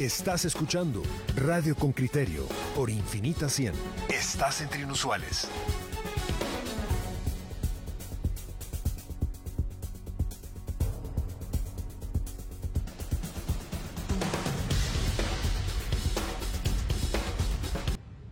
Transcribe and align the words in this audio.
Estás 0.00 0.44
escuchando 0.44 1.02
Radio 1.34 1.74
con 1.74 1.90
Criterio 1.90 2.46
por 2.76 2.88
Infinita 2.88 3.48
100. 3.48 3.74
Estás 4.08 4.60
entre 4.60 4.82
inusuales. 4.82 5.50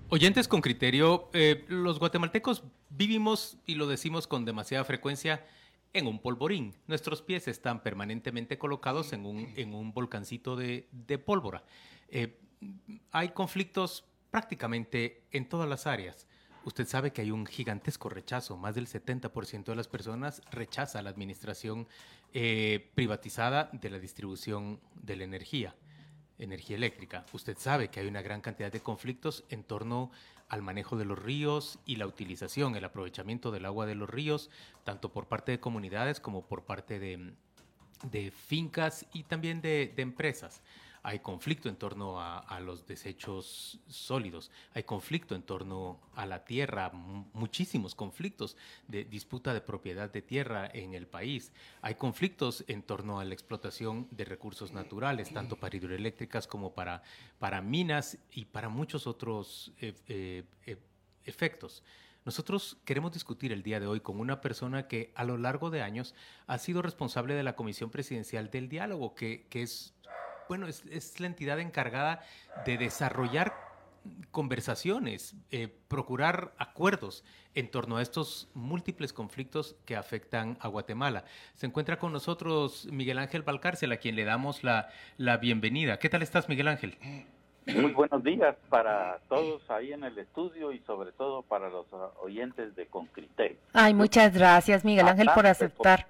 Oyentes 0.08 0.46
con 0.46 0.60
criterio, 0.60 1.30
eh, 1.32 1.64
los 1.66 1.98
guatemaltecos 1.98 2.62
vivimos, 2.90 3.58
y 3.66 3.74
lo 3.74 3.88
decimos 3.88 4.28
con 4.28 4.44
demasiada 4.44 4.84
frecuencia, 4.84 5.44
en 5.96 6.06
un 6.06 6.18
polvorín. 6.18 6.74
Nuestros 6.86 7.22
pies 7.22 7.48
están 7.48 7.82
permanentemente 7.82 8.58
colocados 8.58 9.12
en 9.14 9.24
un, 9.24 9.52
en 9.56 9.74
un 9.74 9.94
volcancito 9.94 10.54
de, 10.54 10.86
pólvora. 11.24 11.64
Eh, 12.08 12.38
hay 13.10 13.30
conflictos 13.30 14.04
prácticamente 14.30 15.22
en 15.32 15.48
todas 15.48 15.68
las 15.68 15.86
áreas. 15.86 16.26
Usted 16.64 16.86
sabe 16.86 17.12
que 17.12 17.22
hay 17.22 17.30
un 17.30 17.46
gigantesco 17.46 18.10
rechazo. 18.10 18.56
Más 18.58 18.74
del 18.74 18.88
70% 18.88 19.64
de 19.64 19.76
las 19.76 19.88
personas 19.88 20.42
rechaza 20.50 21.00
la 21.00 21.10
administración 21.10 21.88
eh, 22.34 22.90
privatizada 22.94 23.70
de 23.72 23.88
la 23.88 23.98
distribución 23.98 24.80
de 24.94 25.16
la 25.16 25.24
energía, 25.24 25.76
energía 26.38 26.76
eléctrica. 26.76 27.24
Usted 27.32 27.56
sabe 27.56 27.88
que 27.88 28.00
hay 28.00 28.06
una 28.06 28.20
gran 28.20 28.42
cantidad 28.42 28.70
de 28.70 28.80
conflictos 28.80 29.44
en 29.48 29.64
torno 29.64 30.10
al 30.48 30.62
manejo 30.62 30.96
de 30.96 31.04
los 31.04 31.18
ríos 31.18 31.78
y 31.84 31.96
la 31.96 32.06
utilización, 32.06 32.76
el 32.76 32.84
aprovechamiento 32.84 33.50
del 33.50 33.66
agua 33.66 33.86
de 33.86 33.94
los 33.94 34.08
ríos, 34.08 34.50
tanto 34.84 35.12
por 35.12 35.26
parte 35.26 35.52
de 35.52 35.60
comunidades 35.60 36.20
como 36.20 36.46
por 36.46 36.64
parte 36.64 36.98
de, 36.98 37.34
fincas 38.30 39.06
y 39.12 39.24
también 39.24 39.60
de, 39.60 39.92
empresas. 39.96 40.62
Hay 41.06 41.20
conflicto 41.20 41.68
en 41.68 41.76
torno 41.76 42.20
a, 42.20 42.58
los 42.58 42.84
desechos 42.84 43.78
sólidos, 43.86 44.50
hay 44.74 44.82
conflicto 44.82 45.36
en 45.36 45.42
torno 45.42 46.00
a 46.16 46.26
la 46.26 46.44
tierra, 46.44 46.90
muchísimos 47.32 47.94
conflictos 47.94 48.56
de 48.88 49.04
disputa 49.04 49.54
de 49.54 49.60
propiedad 49.60 50.10
de 50.10 50.20
tierra 50.20 50.68
en 50.74 50.94
el 50.94 51.06
país, 51.06 51.52
hay 51.80 51.94
conflictos 51.94 52.64
en 52.66 52.82
torno 52.82 53.20
a 53.20 53.24
la 53.24 53.34
explotación 53.34 54.08
de 54.10 54.24
recursos 54.24 54.72
naturales, 54.72 55.32
tanto 55.32 55.54
para 55.54 55.76
hidroeléctricas 55.76 56.48
como 56.48 56.74
para, 56.74 57.04
para 57.38 57.62
minas 57.62 58.18
y 58.32 58.46
para 58.46 58.68
muchos 58.68 59.06
otros 59.06 59.72
eh, 59.80 59.94
eh, 60.08 60.42
eh, 60.66 60.76
efectos. 61.24 61.84
Nosotros 62.24 62.78
queremos 62.84 63.12
discutir 63.12 63.52
el 63.52 63.62
día 63.62 63.78
de 63.78 63.86
hoy 63.86 64.00
con 64.00 64.18
una 64.18 64.40
persona 64.40 64.88
que 64.88 65.12
a 65.14 65.22
lo 65.22 65.38
largo 65.38 65.70
de 65.70 65.82
años 65.82 66.16
ha 66.48 66.58
sido 66.58 66.82
responsable 66.82 67.34
de 67.34 67.44
la 67.44 67.54
Comisión 67.54 67.90
Presidencial 67.90 68.50
del 68.50 68.68
Diálogo, 68.68 69.14
que, 69.14 69.46
que 69.48 69.62
es 69.62 69.94
bueno, 70.48 70.66
es, 70.66 71.20
la 71.20 71.26
entidad 71.26 71.60
encargada 71.60 72.22
de 72.64 72.78
desarrollar 72.78 73.54
conversaciones, 74.30 75.34
eh, 75.50 75.68
procurar 75.88 76.52
acuerdos 76.58 77.24
en 77.54 77.70
torno 77.70 77.96
a 77.96 78.02
estos 78.02 78.48
múltiples 78.54 79.12
conflictos 79.12 79.74
que 79.84 79.96
afectan 79.96 80.56
a 80.60 80.68
Guatemala. 80.68 81.24
Se 81.54 81.66
encuentra 81.66 81.98
con 81.98 82.12
nosotros 82.12 82.86
Miguel 82.92 83.18
Ángel 83.18 83.42
Valcárcel, 83.42 83.90
a 83.90 83.96
quien 83.96 84.14
le 84.14 84.24
damos 84.24 84.62
la, 84.62 84.90
la 85.16 85.38
bienvenida. 85.38 85.98
¿Qué 85.98 86.08
tal 86.08 86.22
estás, 86.22 86.48
Miguel 86.48 86.68
Ángel? 86.68 86.96
Muy 87.66 87.92
buenos 87.92 88.22
días 88.22 88.54
para 88.68 89.18
todos 89.28 89.68
ahí 89.70 89.92
en 89.92 90.04
el 90.04 90.16
estudio 90.18 90.70
y 90.70 90.78
sobre 90.80 91.10
todo 91.10 91.42
para 91.42 91.68
los 91.68 91.86
oyentes 92.22 92.76
de 92.76 92.86
Concritel. 92.86 93.58
Ay, 93.72 93.92
muchas 93.92 94.32
gracias, 94.34 94.84
Miguel 94.84 95.08
Ángel, 95.08 95.28
por 95.34 95.46
aceptar. 95.46 96.06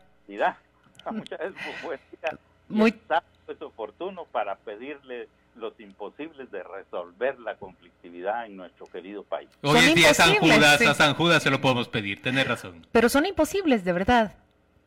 Muchas 1.10 1.38
gracias. 1.38 2.40
Muy 2.68 2.92
es 3.48 3.60
oportuno 3.62 4.26
para 4.26 4.56
pedirle 4.56 5.28
los 5.56 5.78
imposibles 5.80 6.50
de 6.50 6.62
resolver 6.62 7.38
la 7.40 7.56
conflictividad 7.56 8.46
en 8.46 8.56
nuestro 8.56 8.86
querido 8.86 9.22
país. 9.22 9.48
Hoy 9.62 9.78
es 9.78 9.94
día 9.94 10.14
San 10.14 10.34
Judas, 10.36 10.80
a 10.82 10.94
San 10.94 11.14
Judas 11.14 11.42
se 11.42 11.50
lo 11.50 11.60
podemos 11.60 11.88
pedir, 11.88 12.22
tiene 12.22 12.44
razón. 12.44 12.86
Pero 12.92 13.08
son 13.08 13.26
imposibles, 13.26 13.84
de 13.84 13.92
verdad. 13.92 14.34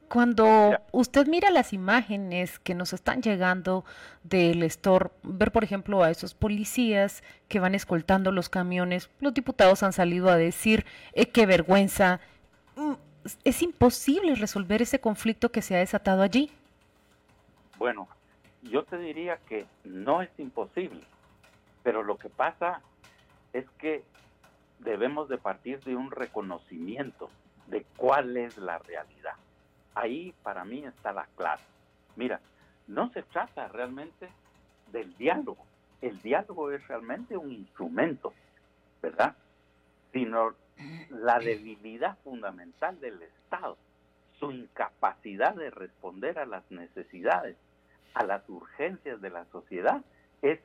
Cuando 0.08 0.76
usted 0.92 1.28
mira 1.28 1.52
las 1.52 1.72
imágenes 1.72 2.58
que 2.58 2.74
nos 2.74 2.94
están 2.94 3.22
llegando 3.22 3.86
del 4.24 4.64
store, 4.64 5.12
ver 5.22 5.52
por 5.52 5.64
ejemplo 5.64 6.04
a 6.04 6.10
esos 6.10 6.34
policías 6.34 7.24
que 7.48 7.60
van 7.60 7.76
escoltando 7.76 8.32
los 8.32 8.50
camiones, 8.50 9.10
los 9.20 9.36
diputados 9.36 9.84
han 9.84 9.94
salido 9.94 10.30
a 10.30 10.38
decir 10.38 10.86
eh, 11.14 11.28
qué 11.28 11.46
vergüenza. 11.46 12.20
Mm, 12.76 12.94
es 13.44 13.62
imposible 13.62 14.34
resolver 14.34 14.82
ese 14.82 15.00
conflicto 15.00 15.52
que 15.52 15.62
se 15.62 15.76
ha 15.76 15.80
desatado 15.80 16.24
allí. 16.24 16.52
Bueno, 17.78 18.08
yo 18.64 18.84
te 18.84 18.98
diría 18.98 19.38
que 19.48 19.66
no 19.84 20.22
es 20.22 20.30
imposible, 20.38 21.02
pero 21.84 22.04
lo 22.04 22.18
que 22.18 22.30
pasa 22.30 22.82
es 23.54 23.70
que 23.78 24.04
debemos 24.80 25.30
de 25.30 25.38
partir 25.38 25.82
de 25.84 25.96
un 25.96 26.12
reconocimiento 26.12 27.30
de 27.68 27.86
cuál 27.98 28.38
es 28.38 28.58
la 28.58 28.80
realidad. 28.80 29.36
Ahí 29.96 30.34
para 30.44 30.66
mí 30.66 30.84
está 30.86 31.12
la 31.12 31.28
clave. 31.36 31.62
Mira, 32.16 32.40
no 32.88 33.12
se 33.12 33.24
trata 33.24 33.68
realmente 33.68 34.30
del 34.92 35.16
diálogo. 35.18 35.66
El 36.02 36.22
diálogo 36.22 36.72
es 36.72 36.88
realmente 36.88 37.38
un 37.38 37.52
instrumento, 37.52 38.34
¿verdad? 39.02 39.36
Sino 40.12 40.54
la 41.10 41.40
debilidad 41.40 42.18
fundamental 42.24 43.00
del 43.00 43.22
Estado, 43.22 43.78
su 44.40 44.52
incapacidad 44.52 45.56
de 45.56 45.70
responder 45.70 46.40
a 46.40 46.46
las 46.46 46.70
necesidades 46.72 47.58
a 48.14 48.24
las 48.24 48.48
urgencias 48.50 49.22
de 49.22 49.30
la 49.30 49.46
sociedad 49.46 50.02
es 50.42 50.60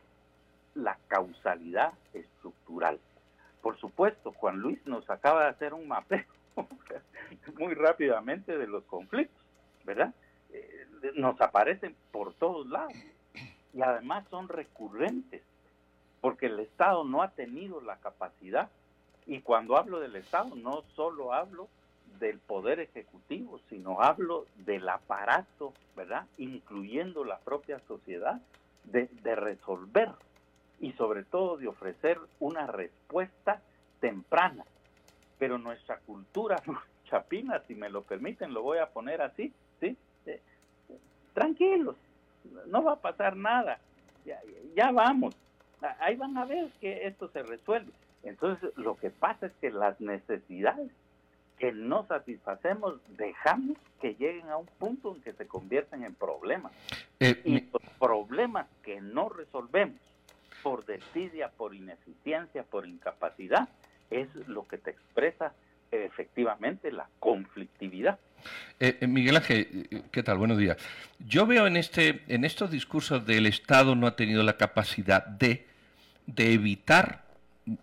la 0.74 0.98
causalidad 1.08 1.92
estructural. 2.12 2.98
Por 3.62 3.78
supuesto, 3.78 4.32
Juan 4.32 4.58
Luis 4.58 4.84
nos 4.86 5.08
acaba 5.08 5.44
de 5.44 5.50
hacer 5.50 5.74
un 5.74 5.88
mapeo 5.88 6.24
muy 7.58 7.74
rápidamente 7.74 8.58
de 8.58 8.66
los 8.66 8.84
conflictos, 8.84 9.42
¿verdad? 9.84 10.14
Eh, 10.52 10.86
nos 11.16 11.40
aparecen 11.40 11.96
por 12.10 12.34
todos 12.34 12.66
lados 12.66 12.94
y 13.72 13.82
además 13.82 14.24
son 14.30 14.48
recurrentes, 14.48 15.42
porque 16.20 16.46
el 16.46 16.60
Estado 16.60 17.04
no 17.04 17.22
ha 17.22 17.30
tenido 17.30 17.80
la 17.80 17.96
capacidad, 17.96 18.70
y 19.26 19.40
cuando 19.40 19.76
hablo 19.76 20.00
del 20.00 20.16
Estado 20.16 20.54
no 20.54 20.82
solo 20.94 21.32
hablo 21.32 21.68
del 22.18 22.38
poder 22.38 22.80
ejecutivo, 22.80 23.60
sino 23.68 24.00
hablo 24.00 24.46
del 24.56 24.88
aparato, 24.88 25.72
¿verdad? 25.96 26.26
Incluyendo 26.38 27.24
la 27.24 27.38
propia 27.38 27.80
sociedad, 27.86 28.40
de, 28.84 29.08
resolver 29.34 30.10
y 30.80 30.92
sobre 30.92 31.24
todo 31.24 31.56
de 31.56 31.68
ofrecer 31.68 32.18
una 32.40 32.66
respuesta 32.66 33.62
temprana. 34.00 34.64
Pero 35.38 35.58
nuestra 35.58 35.98
cultura 35.98 36.62
chapina, 37.04 37.62
si 37.66 37.74
me 37.74 37.88
lo 37.88 38.02
permiten, 38.02 38.52
lo 38.52 38.62
voy 38.62 38.78
a 38.78 38.90
poner 38.90 39.22
así, 39.22 39.52
¿sí? 39.80 39.96
Eh, 40.26 40.40
tranquilos, 41.32 41.96
no 42.66 42.82
va 42.82 42.92
a 42.92 43.00
pasar 43.00 43.36
nada, 43.36 43.78
ya, 44.24 44.40
ya 44.74 44.90
vamos, 44.90 45.34
ahí 46.00 46.16
van 46.16 46.36
a 46.36 46.44
ver 46.44 46.70
que 46.80 47.06
esto 47.06 47.28
se 47.28 47.42
resuelve. 47.42 47.92
Entonces, 48.22 48.70
lo 48.76 48.96
que 48.96 49.10
pasa 49.10 49.46
es 49.46 49.52
que 49.60 49.70
las 49.70 50.00
necesidades 50.00 50.90
que 51.58 51.72
no 51.72 52.06
satisfacemos, 52.06 53.00
dejamos 53.16 53.78
que 54.00 54.14
lleguen 54.14 54.48
a 54.48 54.56
un 54.56 54.66
punto 54.66 55.14
en 55.14 55.22
que 55.22 55.32
se 55.32 55.46
convierten 55.46 56.04
en 56.04 56.14
problemas. 56.14 56.72
Eh, 57.20 57.40
y 57.44 57.60
los 57.60 57.82
problemas 57.98 58.66
que 58.82 59.00
no 59.00 59.28
resolvemos 59.28 60.00
por 60.62 60.84
desidia, 60.84 61.50
por 61.50 61.74
ineficiencia, 61.74 62.64
por 62.64 62.86
incapacidad, 62.86 63.68
es 64.10 64.28
lo 64.46 64.66
que 64.66 64.78
te 64.78 64.90
expresa 64.90 65.52
efectivamente 65.90 66.90
la 66.90 67.08
conflictividad. 67.20 68.18
Eh, 68.80 68.98
eh, 69.00 69.06
Miguel 69.06 69.36
Ángel, 69.36 70.04
¿qué 70.10 70.22
tal? 70.22 70.38
Buenos 70.38 70.58
días. 70.58 70.76
Yo 71.18 71.46
veo 71.46 71.66
en 71.66 71.76
este, 71.76 72.22
en 72.28 72.44
estos 72.44 72.70
discursos 72.70 73.24
del 73.24 73.46
Estado 73.46 73.94
no 73.94 74.06
ha 74.06 74.16
tenido 74.16 74.42
la 74.42 74.56
capacidad 74.56 75.24
de, 75.24 75.66
de 76.26 76.52
evitar, 76.52 77.24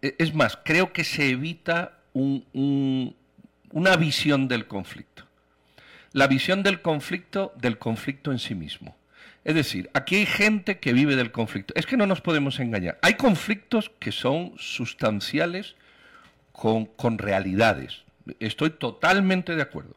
es 0.02 0.36
más, 0.36 0.60
creo 0.64 0.94
que 0.94 1.04
se 1.04 1.30
evita 1.30 1.98
un, 2.14 3.16
una 3.72 3.96
visión 3.96 4.48
del 4.48 4.68
conflicto. 4.68 5.26
La 6.14 6.28
visión 6.28 6.64
del 6.64 6.82
conflicto, 6.82 7.54
del 7.58 7.78
conflicto 7.78 8.32
en 8.32 8.40
sí 8.40 8.56
mismo. 8.56 8.96
Es 9.44 9.56
decir, 9.56 9.90
aquí 9.94 10.18
hay 10.18 10.26
gente 10.26 10.80
que 10.80 10.94
vive 10.94 11.16
del 11.16 11.32
conflicto. 11.32 11.74
Es 11.76 11.86
que 11.86 11.98
no 11.98 12.06
nos 12.06 12.22
podemos 12.22 12.60
engañar. 12.60 13.00
Hay 13.02 13.16
conflictos 13.16 13.92
que 14.00 14.12
son 14.12 14.54
sustanciales 14.58 15.76
con, 16.52 16.86
con 16.86 17.18
realidades. 17.18 18.04
Estoy 18.40 18.72
totalmente 18.72 19.56
de 19.56 19.62
acuerdo. 19.64 19.96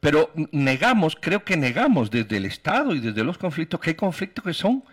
Pero 0.00 0.32
negamos, 0.52 1.16
creo 1.20 1.44
que 1.44 1.56
negamos 1.56 2.10
desde 2.10 2.38
el 2.38 2.44
Estado 2.44 2.94
y 2.94 3.00
desde 3.00 3.24
los 3.24 3.38
conflictos 3.38 3.80
que 3.80 3.90
hay 3.90 3.96
conflictos 3.96 4.44
que 4.44 4.54
son 4.54 4.84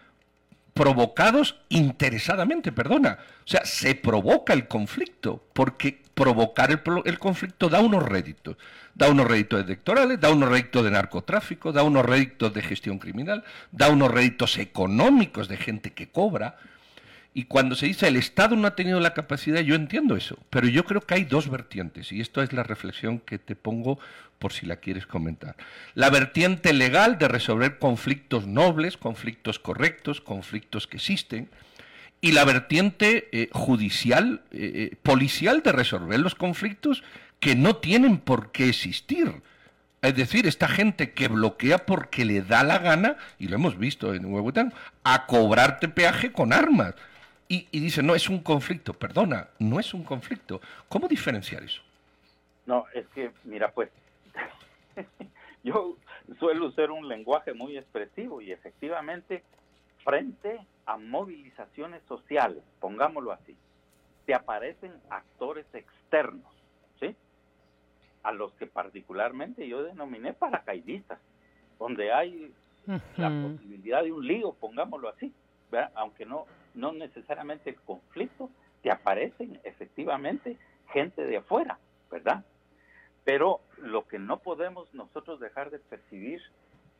provocados 0.73 1.55
interesadamente, 1.69 2.71
perdona. 2.71 3.17
O 3.39 3.47
sea, 3.47 3.65
se 3.65 3.95
provoca 3.95 4.53
el 4.53 4.67
conflicto 4.67 5.43
porque 5.53 6.02
provocar 6.13 6.71
el, 6.71 7.19
conflicto 7.19 7.69
da 7.69 7.79
unos 7.79 8.03
réditos. 8.03 8.57
Da 8.93 9.09
unos 9.09 9.27
réditos 9.27 9.63
electorales, 9.63 10.19
da 10.19 10.29
unos 10.29 10.49
réditos 10.49 10.83
de 10.83 10.91
narcotráfico, 10.91 11.71
da 11.71 11.83
unos 11.83 12.05
réditos 12.05 12.53
de 12.53 12.61
gestión 12.61 12.99
criminal, 12.99 13.43
da 13.71 13.89
unos 13.89 14.11
réditos 14.11 14.57
económicos 14.57 15.47
de 15.47 15.57
gente 15.57 15.93
que 15.93 16.09
cobra. 16.09 16.57
Y 17.33 17.45
cuando 17.45 17.73
se 17.73 17.87
dice 17.87 18.07
el 18.07 18.15
Estado 18.15 18.55
no 18.55 18.67
ha 18.67 18.75
tenido 18.75 18.99
la 18.99 19.15
capacidad, 19.15 19.61
yo 19.61 19.73
entiendo 19.73 20.15
eso, 20.15 20.37
pero 20.51 20.67
yo 20.67 20.85
creo 20.85 21.01
que 21.01 21.15
hay 21.15 21.23
dos 21.23 21.49
vertientes, 21.49 22.11
y 22.11 22.21
esto 22.21 22.43
es 22.43 22.53
la 22.53 22.61
reflexión 22.61 23.17
que 23.17 23.39
te 23.39 23.55
pongo 23.55 23.97
por 24.37 24.53
si 24.53 24.67
la 24.67 24.75
quieres 24.75 25.07
comentar. 25.07 25.55
La 25.95 26.11
vertiente 26.11 26.73
legal 26.73 27.17
de 27.17 27.27
resolver 27.27 27.79
conflictos 27.79 28.45
nobles, 28.45 28.97
conflictos 28.97 29.57
correctos, 29.57 30.21
conflictos 30.21 30.85
que 30.85 30.97
existen, 30.97 31.49
y 32.23 32.31
la 32.31 32.45
vertiente 32.45 33.27
eh, 33.33 33.49
judicial, 33.51 34.43
eh, 34.51 34.89
eh, 34.93 34.95
policial 35.03 35.61
de 35.61 35.73
resolver 35.73 36.21
los 36.21 36.35
conflictos 36.35 37.03
que 37.41 37.53
no 37.53 37.75
tienen 37.75 38.17
por 38.17 38.53
qué 38.53 38.69
existir. 38.69 39.41
Es 40.01 40.15
decir, 40.15 40.47
esta 40.47 40.69
gente 40.69 41.11
que 41.11 41.27
bloquea 41.27 41.79
porque 41.79 42.23
le 42.23 42.41
da 42.41 42.63
la 42.63 42.79
gana, 42.79 43.17
y 43.39 43.49
lo 43.49 43.57
hemos 43.57 43.77
visto 43.77 44.13
en 44.13 44.23
Huehuetán, 44.23 44.73
a 45.03 45.25
cobrarte 45.25 45.89
peaje 45.89 46.31
con 46.31 46.53
armas. 46.53 46.95
Y, 47.49 47.67
y 47.71 47.81
dice, 47.81 48.01
no, 48.01 48.15
es 48.15 48.29
un 48.29 48.39
conflicto. 48.39 48.93
Perdona, 48.93 49.49
no 49.59 49.81
es 49.81 49.93
un 49.93 50.05
conflicto. 50.05 50.61
¿Cómo 50.87 51.09
diferenciar 51.09 51.61
eso? 51.61 51.81
No, 52.65 52.85
es 52.93 53.05
que, 53.07 53.31
mira, 53.43 53.69
pues, 53.73 53.89
yo 55.65 55.97
suelo 56.39 56.67
usar 56.67 56.89
un 56.89 57.05
lenguaje 57.09 57.53
muy 57.53 57.77
expresivo 57.77 58.39
y 58.39 58.53
efectivamente 58.53 59.43
frente 60.05 60.61
a 60.85 60.97
movilizaciones 60.97 62.03
sociales, 62.03 62.63
pongámoslo 62.79 63.31
así, 63.31 63.55
te 64.25 64.33
aparecen 64.33 64.93
actores 65.09 65.65
externos, 65.73 66.53
¿sí? 66.99 67.15
A 68.23 68.31
los 68.31 68.53
que 68.53 68.67
particularmente 68.67 69.67
yo 69.67 69.83
denominé 69.83 70.33
paracaidistas, 70.33 71.19
donde 71.79 72.11
hay 72.11 72.53
la 73.17 73.29
posibilidad 73.29 74.03
de 74.03 74.11
un 74.11 74.25
lío, 74.25 74.53
pongámoslo 74.53 75.09
así, 75.09 75.33
aunque 75.95 76.25
no, 76.25 76.45
no 76.73 76.91
necesariamente 76.91 77.71
el 77.71 77.79
conflicto, 77.81 78.49
te 78.81 78.91
aparecen 78.91 79.59
efectivamente 79.63 80.57
gente 80.91 81.23
de 81.25 81.37
afuera, 81.37 81.79
¿verdad? 82.11 82.43
Pero 83.23 83.61
lo 83.77 84.07
que 84.07 84.19
no 84.19 84.39
podemos 84.39 84.93
nosotros 84.93 85.39
dejar 85.39 85.71
de 85.71 85.79
percibir 85.79 86.41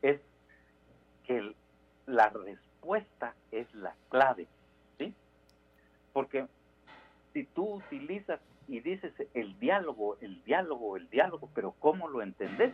es 0.01 0.19
que 1.25 1.53
la 2.05 2.29
respuesta 2.29 2.72
respuesta 2.83 3.33
es 3.51 3.73
la 3.75 3.95
clave, 4.09 4.45
¿sí? 4.97 5.13
Porque 6.11 6.45
si 7.31 7.45
tú 7.45 7.75
utilizas 7.75 8.39
y 8.67 8.81
dices 8.81 9.13
el 9.33 9.57
diálogo, 9.59 10.17
el 10.21 10.43
diálogo, 10.43 10.97
el 10.97 11.09
diálogo, 11.09 11.49
pero 11.55 11.73
¿cómo 11.79 12.09
lo 12.09 12.21
entendés? 12.21 12.73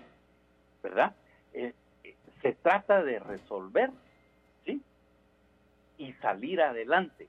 ¿Verdad? 0.81 1.15
Eh, 1.53 1.73
eh, 2.03 2.15
se 2.41 2.53
trata 2.53 3.03
de 3.03 3.19
resolver, 3.19 3.91
¿sí? 4.65 4.81
Y 5.97 6.13
salir 6.13 6.61
adelante. 6.61 7.27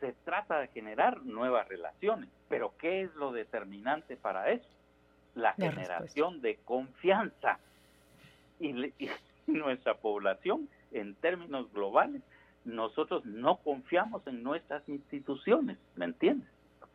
Se 0.00 0.12
trata 0.24 0.60
de 0.60 0.68
generar 0.68 1.22
nuevas 1.24 1.68
relaciones, 1.68 2.28
pero 2.48 2.74
¿qué 2.78 3.02
es 3.02 3.14
lo 3.14 3.32
determinante 3.32 4.16
para 4.16 4.50
eso? 4.50 4.68
La, 5.34 5.54
generación 5.54 6.42
de 6.42 6.56
confianza. 6.56 7.58
y 8.58 8.92
nuestra 9.46 9.94
población 9.94 10.68
en 10.92 11.14
términos 11.16 11.72
globales, 11.72 12.22
nosotros 12.64 13.24
no 13.24 13.56
confiamos 13.56 14.26
en 14.26 14.42
nuestras 14.42 14.86
instituciones, 14.88 15.78
¿me 15.96 16.04
entiendes? 16.04 16.48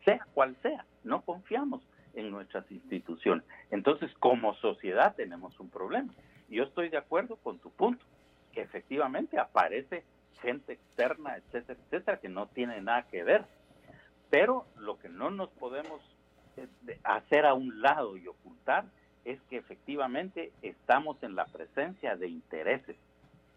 Sea 0.04 0.24
cual 0.34 0.56
sea, 0.62 0.84
no 1.02 1.22
confiamos 1.22 1.82
en 2.14 2.30
nuestras 2.30 2.70
instituciones. 2.70 3.44
Entonces, 3.70 4.10
como 4.18 4.54
sociedad 4.54 5.14
tenemos 5.16 5.58
un 5.60 5.68
problema. 5.68 6.12
Yo 6.48 6.64
estoy 6.64 6.88
de 6.88 6.96
acuerdo 6.96 7.36
con 7.36 7.58
tu 7.58 7.70
punto, 7.70 8.04
que 8.52 8.62
efectivamente 8.62 9.38
aparece 9.38 10.04
gente 10.40 10.74
externa, 10.74 11.36
etcétera, 11.36 11.78
etcétera, 11.84 12.20
que 12.20 12.28
no 12.28 12.46
tiene 12.46 12.80
nada 12.80 13.02
que 13.10 13.24
ver. 13.24 13.44
Pero 14.30 14.66
lo 14.78 14.98
que 14.98 15.08
no 15.08 15.30
nos 15.30 15.50
podemos 15.50 16.00
eh, 16.56 16.66
hacer 17.04 17.44
a 17.46 17.54
un 17.54 17.80
lado 17.80 18.16
y 18.16 18.26
ocultar 18.28 18.84
es 19.24 19.40
que 19.50 19.56
efectivamente 19.56 20.52
estamos 20.62 21.20
en 21.22 21.34
la 21.34 21.46
presencia 21.46 22.16
de 22.16 22.28
intereses 22.28 22.96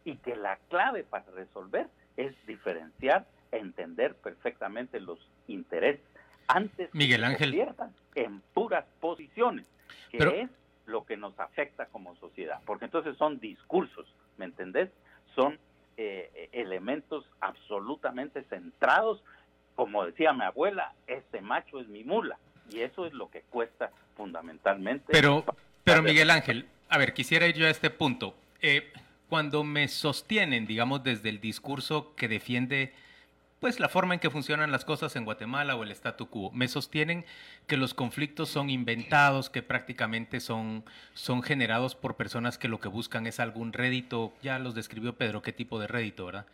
y 0.10 0.18
que 0.18 0.36
la 0.36 0.58
clave 0.70 1.04
para 1.04 1.26
resolver 1.36 1.88
es 2.18 2.34
diferenciar, 2.48 3.28
entender 3.52 4.16
perfectamente 4.16 5.00
los 5.00 5.20
intereses 5.48 6.04
antes 6.48 6.90
Miguel 6.94 7.24
Ángel. 7.24 7.52
se 7.52 8.24
en 8.24 8.42
puras 8.54 8.86
posiciones, 9.00 9.68
que 10.10 10.42
es 10.42 10.50
lo 10.88 11.06
que 11.06 11.16
nos 11.16 11.40
afecta 11.40 11.86
como 11.86 12.16
sociedad, 12.16 12.60
porque 12.66 12.86
entonces 12.86 13.16
son 13.18 13.40
discursos, 13.40 14.08
¿me 14.38 14.46
entendés? 14.46 14.90
Son 15.36 15.60
eh, 15.98 16.50
elementos 16.52 17.26
absolutamente 17.40 18.44
centrados, 18.50 19.24
como 19.76 20.06
decía 20.06 20.34
mi 20.34 20.44
abuela, 20.44 20.94
este 21.06 21.42
macho 21.42 21.80
es 21.80 21.88
mi 21.88 22.04
mula, 22.04 22.40
y 22.72 22.80
eso 22.80 23.06
es 23.06 23.14
lo 23.14 23.30
que 23.30 23.42
cuesta 23.42 23.92
fundamentalmente. 24.18 25.12
Pero, 25.12 25.46
pero 25.84 26.02
Miguel 26.02 26.32
Ángel, 26.32 26.68
a 26.90 26.98
ver, 26.98 27.14
quisiera 27.14 27.46
ir 27.46 27.56
yo 27.56 27.68
a 27.68 27.70
este 27.70 27.92
punto. 27.92 28.34
Eh, 28.62 28.92
cuando 29.30 29.64
me 29.64 29.88
sostienen, 29.88 30.66
digamos, 30.66 31.04
desde 31.04 31.30
el 31.30 31.40
discurso 31.40 32.16
que 32.16 32.28
defiende 32.28 32.94
pues 33.60 33.80
la 33.80 33.90
forma 33.90 34.14
en 34.14 34.20
que 34.20 34.30
funcionan 34.30 34.72
las 34.72 34.86
cosas 34.86 35.16
en 35.16 35.26
Guatemala 35.26 35.76
o 35.76 35.84
el 35.84 35.92
statu 35.92 36.30
quo. 36.30 36.50
Me 36.52 36.68
sostienen 36.68 37.26
que 37.68 37.78
los 37.78 37.94
conflictos 37.94 38.50
son 38.50 38.70
inventados, 38.70 39.50
que 39.50 39.62
prácticamente 39.62 40.40
son, 40.40 40.86
son 41.14 41.44
generados 41.44 41.94
por 41.94 42.16
personas 42.16 42.58
que 42.58 42.70
lo 42.70 42.80
que 42.80 42.88
buscan 42.88 43.28
es 43.28 43.40
algún 43.40 43.74
rédito. 43.74 44.34
Ya 44.42 44.60
los 44.60 44.76
describió 44.76 45.18
Pedro 45.18 45.42
qué 45.42 45.52
tipo 45.52 45.80
de 45.80 45.88
rédito, 45.88 46.26
¿verdad? 46.26 46.46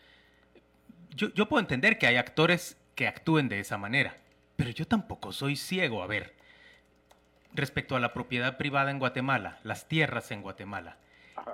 Yo, 1.16 1.32
yo 1.34 1.48
puedo 1.48 1.62
entender 1.62 2.00
que 2.00 2.08
hay 2.08 2.18
actores 2.18 2.76
que 2.96 3.08
actúen 3.08 3.50
de 3.50 3.60
esa 3.60 3.78
manera, 3.78 4.18
pero 4.56 4.72
yo 4.72 4.88
tampoco 4.88 5.32
soy 5.32 5.56
ciego. 5.56 6.02
A 6.02 6.08
ver, 6.08 6.34
respecto 7.54 7.96
a 7.96 8.00
la 8.00 8.14
propiedad 8.14 8.58
privada 8.58 8.90
en 8.90 9.00
Guatemala, 9.00 9.60
las 9.64 9.88
tierras 9.88 10.32
en 10.32 10.42
Guatemala. 10.42 10.98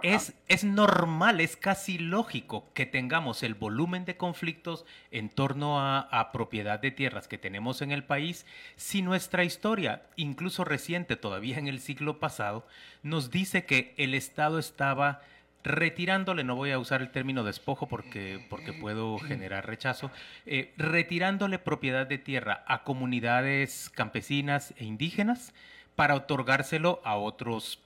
Es, 0.03 0.33
es, 0.47 0.63
normal, 0.63 1.41
es 1.41 1.55
casi 1.55 1.97
lógico 1.97 2.65
que 2.73 2.85
tengamos 2.85 3.43
el 3.43 3.53
volumen 3.53 4.05
de 4.05 4.17
conflictos 4.17 4.85
en 5.11 5.29
torno 5.29 5.79
a, 5.79 6.31
propiedad 6.31 6.79
de 6.79 6.91
tierras 6.91 7.27
que 7.27 7.37
tenemos 7.37 7.81
en 7.81 7.91
el 7.91 8.03
país. 8.03 8.45
Si 8.75 9.01
nuestra 9.01 9.43
historia, 9.43 10.03
incluso 10.15 10.63
reciente, 10.63 11.15
todavía 11.15 11.57
en 11.57 11.67
el 11.67 11.79
siglo 11.79 12.19
pasado, 12.19 12.65
nos 13.03 13.31
dice 13.31 13.65
que 13.65 13.93
el 13.97 14.13
Estado 14.13 14.59
estaba 14.59 15.21
retirándole, 15.63 16.43
no 16.43 16.55
voy 16.55 16.71
a 16.71 16.79
usar 16.79 17.01
el 17.01 17.11
término 17.11 17.43
despojo 17.43 17.87
porque, 17.87 18.43
porque 18.49 18.73
puedo 18.73 19.19
generar 19.19 19.67
rechazo, 19.67 20.09
eh, 20.47 20.73
retirándole 20.77 21.59
propiedad 21.59 22.07
de 22.07 22.17
tierra 22.17 22.63
a 22.67 22.83
comunidades 22.83 23.91
campesinas 23.93 24.73
e 24.77 24.85
indígenas 24.85 25.53
para 25.95 26.15
otorgárselo 26.15 27.01
a 27.03 27.15
otros 27.15 27.79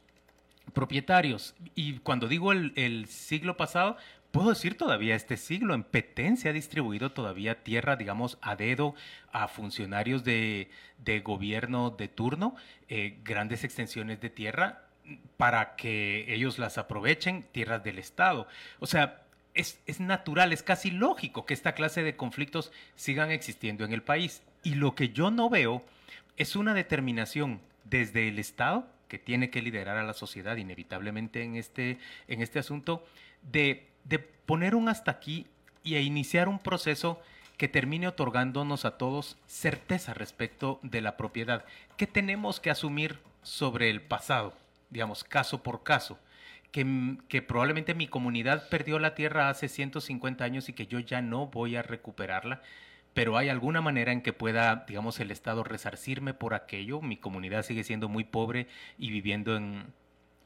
propietarios. 0.73 1.55
Y 1.75 1.99
cuando 1.99 2.27
digo 2.27 2.51
el, 2.51 3.05
siglo 3.07 3.57
pasado, 3.57 3.97
puedo 4.31 4.49
decir 4.49 4.77
todavía 4.77 5.15
este 5.15 5.37
siglo. 5.37 5.73
En 5.73 5.83
Petén 5.83 6.37
se 6.37 6.49
ha 6.49 6.53
distribuido 6.53 7.11
todavía 7.11 7.63
tierra, 7.63 7.95
digamos, 7.95 8.37
a 8.41 8.55
dedo 8.55 8.95
a 9.31 9.47
funcionarios 9.47 10.23
de, 10.23 10.69
gobierno 11.23 11.89
de 11.91 12.07
turno, 12.07 12.55
eh, 12.89 13.19
grandes 13.23 13.63
extensiones 13.63 14.21
de 14.21 14.29
tierra 14.29 14.81
para 15.37 15.75
que 15.75 16.33
ellos 16.33 16.57
las 16.57 16.77
aprovechen, 16.77 17.45
tierras 17.51 17.83
del 17.83 17.99
Estado. 17.99 18.47
O 18.79 18.87
sea, 18.87 19.21
es, 19.53 19.79
es 19.85 19.99
natural, 19.99 20.51
es 20.51 20.63
casi 20.63 20.91
lógico 20.91 21.45
que 21.45 21.53
esta 21.53 21.73
clase 21.73 22.03
de 22.03 22.15
conflictos 22.15 22.71
sigan 22.95 23.31
existiendo 23.31 23.85
en 23.85 23.93
el 23.93 24.03
país. 24.03 24.41
Y 24.63 24.75
lo 24.75 24.95
que 24.95 25.09
yo 25.09 25.31
no 25.31 25.49
veo 25.49 25.85
es 26.37 26.55
una 26.55 26.73
determinación 26.73 27.61
desde 27.85 28.27
el 28.27 28.39
Estado 28.39 28.87
que 29.07 29.19
tiene 29.19 29.49
que 29.49 29.61
liderar 29.61 29.97
a 29.97 30.03
la 30.03 30.13
sociedad 30.13 30.55
inevitablemente 30.57 31.43
en 31.43 31.55
este, 31.55 31.99
en 32.27 32.41
este 32.41 32.59
asunto, 32.59 33.05
de, 33.41 33.87
de 34.03 34.19
poner 34.19 34.75
un 34.75 34.89
hasta 34.89 35.11
aquí 35.11 35.47
y 35.83 35.95
a 35.95 36.01
iniciar 36.01 36.49
un 36.49 36.59
proceso 36.59 37.21
que 37.57 37.67
termine 37.67 38.07
otorgándonos 38.07 38.85
a 38.85 38.97
todos 38.97 39.37
certeza 39.47 40.13
respecto 40.13 40.79
de 40.83 41.01
la 41.01 41.17
propiedad. 41.17 41.65
¿Qué 41.97 42.07
tenemos 42.07 42.59
que 42.59 42.69
asumir 42.69 43.19
sobre 43.43 43.89
el 43.89 44.01
pasado? 44.01 44.53
Digamos, 44.89 45.23
caso 45.23 45.63
por 45.63 45.83
caso. 45.83 46.19
Que, 46.71 47.17
que, 47.29 47.41
probablemente 47.41 47.93
mi 47.93 48.07
comunidad 48.07 48.67
perdió 48.67 48.99
la 48.99 49.15
tierra 49.15 49.47
hace 49.47 49.69
150 49.69 50.43
años 50.43 50.67
y 50.67 50.73
que 50.73 50.87
yo 50.87 50.99
ya 50.99 51.21
no 51.21 51.47
voy 51.47 51.77
a 51.77 51.81
recuperarla 51.81 52.61
pero 53.15 53.37
hay 53.37 53.49
alguna 53.49 53.81
manera 53.81 54.11
en 54.11 54.21
que 54.21 54.33
pueda, 54.33 54.85
digamos, 54.87 55.19
el 55.21 55.31
Estado 55.31 55.63
resarcirme 55.63 56.33
por 56.33 56.53
aquello. 56.53 57.01
Mi 57.01 57.15
comunidad 57.15 57.63
sigue 57.63 57.85
siendo 57.85 58.09
muy 58.09 58.25
pobre 58.25 58.67
y 58.99 59.09
viviendo 59.09 59.55
en, 59.55 59.85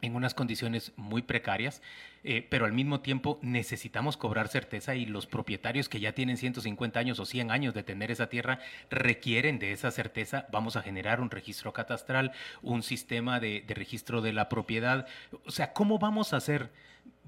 en 0.04 0.16
unas 0.16 0.36
condiciones 0.36 0.94
muy 0.96 1.24
precarias, 1.24 1.82
eh, 2.24 2.46
pero 2.48 2.66
al 2.66 2.74
mismo 2.74 3.02
tiempo 3.02 3.40
necesitamos 3.42 4.18
cobrar 4.18 4.50
certeza 4.50 4.94
y 4.94 5.08
los 5.08 5.26
propietarios 5.26 5.90
que 5.90 6.00
ya 6.00 6.14
tienen 6.14 6.38
150 6.38 7.00
años 7.00 7.20
o 7.20 7.26
100 7.26 7.50
años 7.50 7.74
de 7.74 7.82
tener 7.82 8.12
esa 8.12 8.30
tierra 8.30 8.60
requieren 8.92 9.58
de 9.58 9.72
esa 9.72 9.90
certeza. 9.90 10.46
Vamos 10.52 10.76
a 10.76 10.84
generar 10.84 11.22
un 11.22 11.32
registro 11.32 11.74
catastral, 11.74 12.34
un 12.62 12.84
sistema 12.84 13.40
de, 13.40 13.66
registro 13.68 14.22
de 14.22 14.34
la 14.34 14.48
propiedad. 14.48 15.08
O 15.44 15.52
sea, 15.52 15.74
¿cómo 15.74 15.98
vamos 15.98 16.34
a 16.34 16.38
hacer 16.38 16.70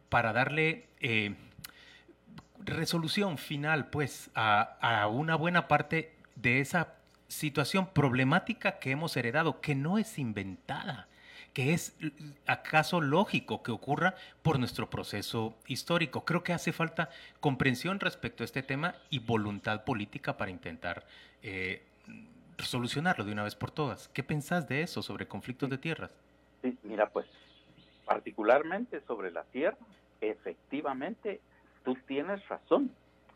para 0.10 0.33
darle... 0.33 0.88
Eh, 1.00 1.33
resolución 2.65 3.38
final, 3.38 3.89
pues, 3.89 4.30
a, 4.36 5.08
una 5.12 5.36
buena 5.36 5.68
parte 5.68 6.13
de 6.36 6.60
esa 6.60 6.96
situación 7.27 7.88
problemática 7.88 8.80
que 8.80 8.91
hemos 8.91 9.15
heredado, 9.18 9.62
que 9.62 9.75
no 9.75 9.98
es 9.98 10.20
inventada 10.20 11.08
que 11.53 11.74
es 11.74 11.98
acaso 12.48 13.01
lógico 13.01 13.62
que 13.62 13.74
ocurra 13.74 14.15
por 14.41 14.58
nuestro 14.58 14.89
proceso 14.89 15.53
histórico. 15.68 16.24
Creo 16.24 16.44
que 16.44 16.53
hace 16.53 16.72
falta 16.72 17.10
comprensión 17.41 18.00
respecto 18.00 18.44
a 18.44 18.46
este 18.46 18.63
tema 18.63 18.96
y 19.10 19.20
voluntad 19.20 19.84
política 19.84 20.38
para 20.38 20.50
intentar 20.50 21.06
eh, 21.44 21.84
solucionarlo 22.58 23.25
de 23.25 23.34
una 23.34 23.44
vez 23.44 23.56
por 23.56 23.70
todas. 23.70 24.08
¿Qué 24.10 24.24
pensás 24.24 24.70
de 24.70 24.82
eso 24.82 25.01
sobre 25.01 25.27
conflictos 25.27 25.70
de 25.70 25.77
tierras? 25.77 26.15
Sí, 26.62 26.77
mira, 26.84 27.10
pues 27.10 27.27
particularmente 28.06 29.01
sobre 29.01 29.32
la 29.32 29.44
tierra, 29.44 29.77
efectivamente, 30.22 31.41
tú 31.84 31.96
tienes 32.08 32.48
razón. 32.48 32.92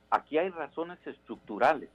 Aquí 0.09 0.37
hay 0.37 0.49
razones 0.49 0.99
estructurales, 1.05 1.89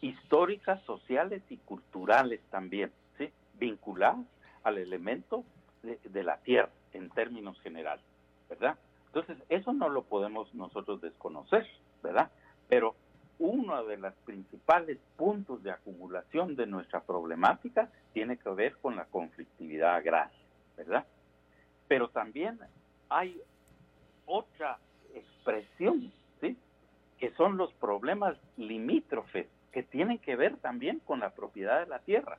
históricas, 0.00 0.82
sociales 0.84 1.42
y 1.50 1.56
culturales 1.58 2.40
también, 2.50 2.90
¿sí? 3.18 3.30
vinculadas 3.54 4.24
al 4.62 4.78
elemento 4.78 5.44
de, 5.82 6.24
la 6.24 6.38
tierra 6.38 6.70
en 6.92 7.10
términos 7.10 7.60
generales, 7.60 8.04
¿verdad? 8.48 8.76
Entonces, 9.06 9.38
eso 9.48 9.72
no 9.72 9.88
lo 9.88 10.02
podemos 10.02 10.52
nosotros 10.54 11.00
desconocer, 11.00 11.66
¿verdad? 12.02 12.30
Pero 12.68 12.94
uno 13.38 13.84
de 13.84 13.96
los 13.96 14.14
principales 14.26 14.98
puntos 15.16 15.62
de 15.62 15.70
acumulación 15.70 16.56
de 16.56 16.66
nuestra 16.66 17.00
problemática 17.00 17.90
tiene 18.12 18.36
que 18.36 18.50
ver 18.50 18.76
con 18.76 18.96
la 18.96 19.06
conflictividad 19.06 19.94
agraria, 19.94 20.38
¿verdad? 20.76 21.06
Pero 21.88 22.08
también 22.08 22.58
hay 23.08 23.40
otra 24.26 24.78
expresión, 25.40 26.12
¿sí? 26.40 26.56
Que 27.18 27.32
son 27.32 27.56
los 27.56 27.72
problemas 27.74 28.36
limítrofes, 28.56 29.46
que 29.72 29.82
tienen 29.82 30.18
que 30.18 30.36
ver 30.36 30.56
también 30.56 31.00
con 31.00 31.20
la 31.20 31.30
propiedad 31.30 31.80
de 31.80 31.86
la 31.86 32.00
tierra. 32.00 32.38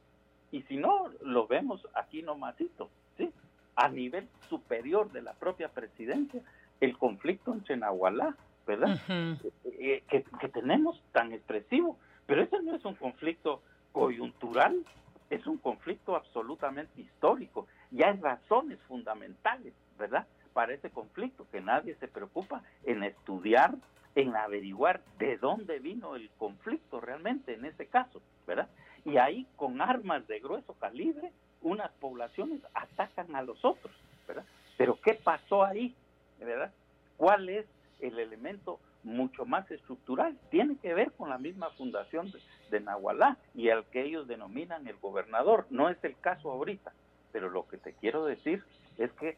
Y 0.51 0.63
si 0.63 0.77
no, 0.77 1.09
lo 1.21 1.47
vemos 1.47 1.87
aquí 1.95 2.21
nomasito, 2.21 2.89
¿sí? 3.17 3.31
A 3.75 3.89
nivel 3.89 4.27
superior 4.49 5.11
de 5.11 5.21
la 5.21 5.33
propia 5.33 5.69
presidencia, 5.69 6.41
el 6.79 6.97
conflicto 6.97 7.53
entre 7.53 7.77
Nahualá, 7.77 8.35
¿verdad? 8.67 8.99
Eh, 9.09 9.37
eh, 9.79 10.03
que, 10.09 10.23
que, 10.39 10.49
tenemos 10.49 11.01
tan 11.11 11.31
expresivo. 11.31 11.97
Pero 12.25 12.43
ese 12.43 12.61
no 12.61 12.75
es 12.75 12.85
un 12.85 12.95
conflicto 12.95 13.61
coyuntural, 13.91 14.83
es 15.29 15.47
un 15.47 15.57
conflicto 15.57 16.15
absolutamente 16.15 17.01
histórico. 17.01 17.67
Y 17.91 18.03
hay 18.03 18.17
razones 18.17 18.79
fundamentales, 18.87 19.73
¿verdad? 19.97 20.27
Para 20.53 20.73
ese 20.73 20.89
conflicto, 20.89 21.47
que 21.51 21.61
nadie 21.61 21.95
se 21.95 22.07
preocupa 22.07 22.63
en 22.83 23.03
estudiar, 23.03 23.75
en 24.15 24.35
averiguar 24.35 25.01
de 25.17 25.37
dónde 25.37 25.79
vino 25.79 26.15
el 26.15 26.29
conflicto 26.37 26.99
realmente 26.99 27.53
en 27.53 27.65
ese 27.65 27.87
caso, 27.87 28.21
¿verdad? 28.45 28.67
Y 29.05 29.17
ahí 29.17 29.47
con 29.55 29.81
armas 29.81 30.27
de 30.27 30.39
grueso 30.39 30.73
calibre, 30.73 31.31
unas 31.61 31.91
poblaciones 31.93 32.61
atacan 32.73 33.35
a 33.35 33.41
los 33.41 33.63
otros, 33.63 33.93
¿verdad? 34.27 34.43
Pero 34.77 34.99
¿qué 35.01 35.13
pasó 35.13 35.63
ahí? 35.63 35.95
¿Verdad? 36.39 36.71
¿Cuál 37.17 37.49
es 37.49 37.65
el 37.99 38.19
elemento 38.19 38.79
mucho 39.03 39.45
más 39.45 39.69
estructural? 39.69 40.37
Tiene 40.49 40.75
que 40.77 40.93
ver 40.93 41.11
con 41.13 41.29
la 41.29 41.37
misma 41.37 41.69
fundación 41.71 42.31
de, 42.31 42.39
de 42.71 42.79
Nahualá 42.79 43.37
y 43.53 43.69
al 43.69 43.85
que 43.85 44.03
ellos 44.03 44.27
denominan 44.27 44.87
el 44.87 44.97
gobernador. 44.97 45.67
No 45.69 45.89
es 45.89 46.03
el 46.03 46.17
caso 46.19 46.51
ahorita, 46.51 46.91
pero 47.31 47.49
lo 47.49 47.67
que 47.67 47.77
te 47.77 47.93
quiero 47.93 48.25
decir 48.25 48.63
es 48.97 49.11
que 49.13 49.37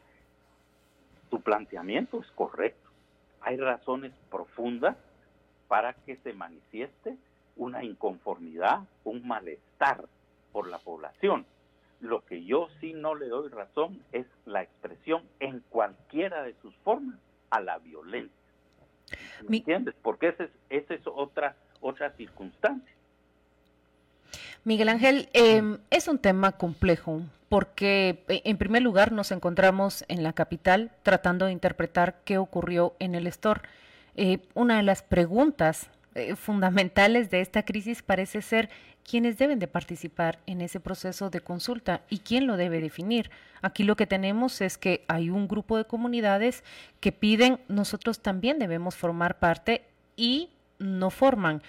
tu 1.30 1.40
planteamiento 1.40 2.20
es 2.20 2.30
correcto. 2.32 2.90
Hay 3.40 3.56
razones 3.56 4.12
profundas 4.30 4.96
para 5.68 5.92
que 5.92 6.16
se 6.16 6.32
manifieste 6.32 7.16
una 7.56 7.84
inconformidad, 7.84 8.80
un 9.04 9.26
malestar 9.26 10.04
por 10.52 10.68
la 10.68 10.78
población. 10.78 11.46
Lo 12.00 12.24
que 12.24 12.44
yo 12.44 12.68
sí 12.80 12.92
no 12.92 13.14
le 13.14 13.28
doy 13.28 13.48
razón 13.48 14.02
es 14.12 14.26
la 14.44 14.62
expresión 14.62 15.22
en 15.40 15.60
cualquiera 15.70 16.42
de 16.42 16.54
sus 16.62 16.74
formas 16.76 17.18
a 17.50 17.60
la 17.60 17.78
violencia. 17.78 18.34
¿Me 19.48 19.58
entiendes? 19.58 19.94
Porque 20.02 20.28
esa 20.28 20.44
es, 20.44 20.50
esa 20.70 20.94
es 20.94 21.02
otra, 21.06 21.56
otra 21.80 22.10
circunstancia. 22.12 22.93
Miguel 24.64 24.88
Ángel, 24.88 25.28
em, 25.34 25.78
es 25.90 26.08
un 26.08 26.18
tema 26.18 26.52
complejo 26.52 27.20
porque 27.50 28.24
eh, 28.28 28.40
en 28.44 28.56
primer 28.56 28.82
lugar 28.82 29.12
nos 29.12 29.30
encontramos 29.30 30.04
en 30.08 30.22
la 30.22 30.32
capital 30.32 30.90
tratando 31.02 31.44
de 31.44 31.52
interpretar 31.52 32.16
qué 32.24 32.38
ocurrió 32.38 32.94
en 32.98 33.14
el 33.14 33.26
store. 33.26 33.60
Eh, 34.16 34.38
una 34.54 34.78
de 34.78 34.82
las 34.82 35.02
preguntas 35.02 35.90
eh, 36.14 36.34
fundamentales 36.34 37.30
de 37.30 37.42
esta 37.42 37.62
crisis 37.64 38.00
parece 38.02 38.40
ser 38.40 38.70
quiénes 39.08 39.36
deben 39.36 39.58
de 39.58 39.68
participar 39.68 40.38
en 40.46 40.62
ese 40.62 40.80
proceso 40.80 41.28
de 41.28 41.42
consulta 41.42 42.00
y 42.08 42.20
quién 42.20 42.46
lo 42.46 42.56
debe 42.56 42.80
definir. 42.80 43.30
Aquí 43.60 43.82
lo 43.82 43.96
que 43.96 44.06
tenemos 44.06 44.62
es 44.62 44.78
que 44.78 45.04
hay 45.08 45.28
un 45.28 45.46
grupo 45.46 45.76
de 45.76 45.84
comunidades 45.84 46.64
que 47.00 47.12
piden 47.12 47.60
nosotros 47.68 48.20
también 48.20 48.58
debemos 48.58 48.94
formar 48.96 49.38
parte 49.38 49.84
y 50.16 50.48
no 50.78 51.10
forman. 51.10 51.62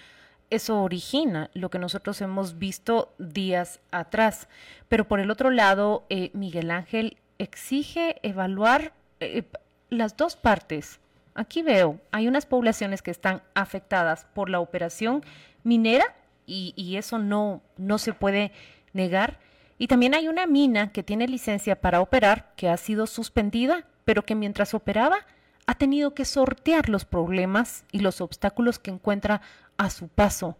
Eso 0.50 0.80
origina 0.82 1.50
lo 1.54 1.70
que 1.70 1.78
nosotros 1.78 2.20
hemos 2.20 2.58
visto 2.58 3.14
días 3.18 3.80
atrás. 3.90 4.48
Pero 4.88 5.08
por 5.08 5.20
el 5.20 5.30
otro 5.30 5.50
lado, 5.50 6.04
eh, 6.08 6.30
Miguel 6.34 6.70
Ángel 6.70 7.16
exige 7.38 8.16
evaluar 8.22 8.92
eh, 9.20 9.44
las 9.90 10.16
dos 10.16 10.36
partes 10.36 11.00
Aquí 11.36 11.60
veo, 11.60 12.00
hay 12.12 12.28
unas 12.28 12.46
poblaciones 12.46 13.02
que 13.02 13.10
están 13.10 13.42
afectadas 13.54 14.26
por 14.32 14.48
la 14.48 14.58
operación 14.58 15.22
minera 15.64 16.16
y, 16.46 16.96
eso 16.96 17.18
no, 17.18 17.60
no 17.76 17.98
se 17.98 18.14
puede 18.14 18.52
negar. 18.94 19.38
Y 19.78 19.88
también 19.88 20.14
hay 20.14 20.28
una 20.28 20.46
mina 20.46 20.92
que 20.92 21.02
tiene 21.02 21.28
licencia 21.28 21.78
para 21.80 22.00
operar 22.00 22.54
que 22.56 22.70
ha 22.70 22.76
sido 22.78 23.06
suspendida, 23.06 23.84
pero 24.06 24.24
que 24.24 24.34
mientras 24.34 24.72
operaba 24.72 25.18
ha 25.66 25.74
tenido 25.74 26.14
que 26.14 26.24
sortear 26.24 26.88
los 26.88 27.04
problemas 27.04 27.84
y 27.92 27.98
los 27.98 28.22
obstáculos 28.22 28.78
que 28.78 28.92
encuentra 28.92 29.42
a 29.76 29.90
su 29.90 30.08
paso. 30.08 30.56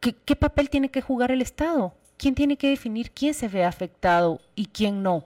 ¿Qué, 0.00 0.36
papel 0.36 0.70
tiene 0.70 0.90
que 0.90 1.00
jugar 1.00 1.32
el 1.32 1.42
Estado? 1.42 1.94
¿Quién 2.16 2.36
tiene 2.36 2.56
que 2.56 2.68
definir 2.68 3.10
quién 3.10 3.34
se 3.34 3.48
ve 3.48 3.64
afectado 3.64 4.40
y 4.54 4.66
quién 4.66 5.02
no? 5.02 5.24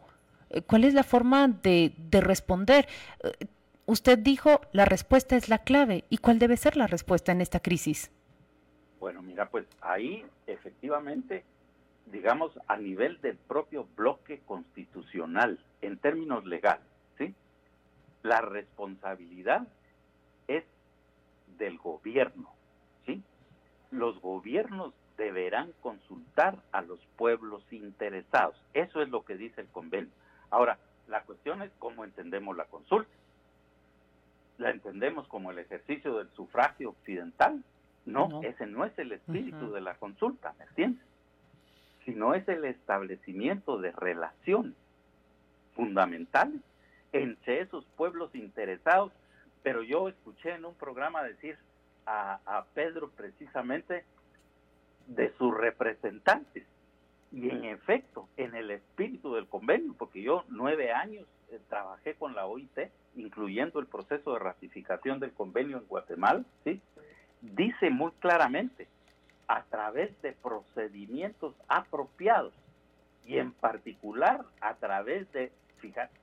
Eh, 0.49 0.63
¿Cuál 0.63 0.85
es 0.85 0.95
la 0.95 1.03
forma 1.03 1.49
de, 1.49 1.93
de 1.99 2.21
responder? 2.23 2.89
Eh, 3.23 3.47
Usted 3.91 4.21
dijo, 4.21 4.61
la 4.71 4.85
respuesta 4.85 5.35
es 5.35 5.49
la 5.49 5.59
clave. 5.59 6.05
¿Y 6.11 6.19
cuál 6.19 6.39
debe 6.39 6.57
ser 6.57 6.77
la 6.77 6.87
respuesta 6.87 7.33
en 7.33 7.41
esta 7.41 7.59
crisis? 7.59 8.13
Bueno, 9.01 9.21
mira, 9.21 9.51
pues 9.51 9.67
ahí 9.81 10.25
efectivamente, 10.47 11.43
digamos, 12.07 12.57
a 12.69 12.77
nivel 12.77 13.21
del 13.21 13.37
propio 13.37 13.89
bloque 13.97 14.43
constitucional, 14.47 15.59
en 15.83 15.99
términos 15.99 16.47
legales, 16.47 16.87
¿sí? 17.19 17.35
La 18.23 18.41
responsabilidad 18.43 19.67
es 20.47 20.63
del 21.59 21.77
gobierno. 21.79 22.55
Los 23.91 24.21
gobiernos 24.21 24.95
deberán 25.17 25.73
consultar 25.83 26.57
a 26.73 26.83
los 26.83 27.01
pueblos 27.17 27.63
interesados. 27.71 28.57
Eso 28.75 29.03
es 29.03 29.09
lo 29.09 29.25
que 29.25 29.37
dice 29.37 29.61
el 29.61 29.69
convenio. 29.69 30.11
Ahora, 30.51 30.79
la 31.09 31.23
cuestión 31.23 31.63
es 31.63 31.71
cómo 31.79 32.05
entendemos 32.05 32.57
la 32.57 32.65
consulta 32.65 33.11
la 34.61 34.71
entendemos 34.71 35.27
como 35.27 35.51
el 35.51 35.59
ejercicio 35.59 36.19
del 36.19 36.29
sufragio 36.31 36.91
occidental. 36.91 37.65
No, 38.05 38.41
ese 38.43 38.67
no 38.67 38.85
es 38.85 38.97
el 38.99 39.13
espíritu 39.13 39.73
de 39.73 39.81
la 39.81 39.95
consulta, 39.95 40.55
¿me 40.59 40.65
entiendes? 40.67 41.05
Sino 42.05 42.35
es 42.35 42.47
el 42.49 42.65
establecimiento 42.65 43.79
de 43.79 43.93
relaciones 43.93 44.75
fundamentales 45.75 46.61
entre 47.13 47.61
esos 47.61 47.85
pueblos 47.97 48.35
interesados. 48.35 49.13
Pero 49.63 49.83
yo 49.83 50.09
escuché 50.09 50.55
en 50.55 50.65
un 50.65 50.75
programa 50.75 51.23
decir 51.23 51.59
a, 52.07 52.41
a 52.47 52.65
Pedro 52.75 53.11
precisamente 53.11 54.05
de 55.07 55.33
sus 55.37 55.57
representantes. 55.57 56.67
Y 57.33 57.49
en 57.49 57.65
efecto, 57.65 58.29
en 58.37 58.55
el 58.57 58.71
espíritu 58.73 59.35
del 59.35 59.47
convenio, 59.47 59.95
porque 59.97 60.23
yo 60.23 60.45
nueve 60.49 60.93
años 60.93 61.27
eh, 61.51 61.61
trabajé 61.69 62.15
con 62.15 62.35
la 62.35 62.47
OIT, 62.47 62.91
incluyendo 63.15 63.79
el 63.79 63.87
proceso 63.87 64.33
de 64.33 64.41
ratificación 64.41 65.21
del 65.21 65.33
convenio 65.33 65.79
en 65.79 65.87
Guatemala, 65.87 66.45
¿sí? 66.65 66.81
dice 67.41 67.91
muy 67.91 68.11
claramente, 68.19 68.89
a 69.47 69.65
través 69.65 70.11
de 70.23 70.33
procedimientos 70.33 71.55
apropiados 71.67 72.55
y 73.27 73.39
en 73.39 73.53
particular 73.53 74.45
a 74.61 74.75
través 74.75 75.31
de, 75.33 75.51
fíjate, 75.79 76.19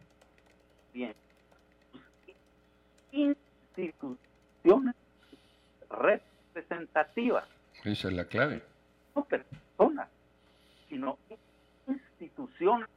bien, 0.93 1.13
instituciones 3.11 4.95
representativas. 5.89 7.45
Esa 7.83 8.07
es 8.07 8.13
la 8.13 8.25
clave. 8.25 8.61
No 9.15 9.23
personas, 9.25 10.09
sino 10.89 11.17
instituciones 11.87 12.89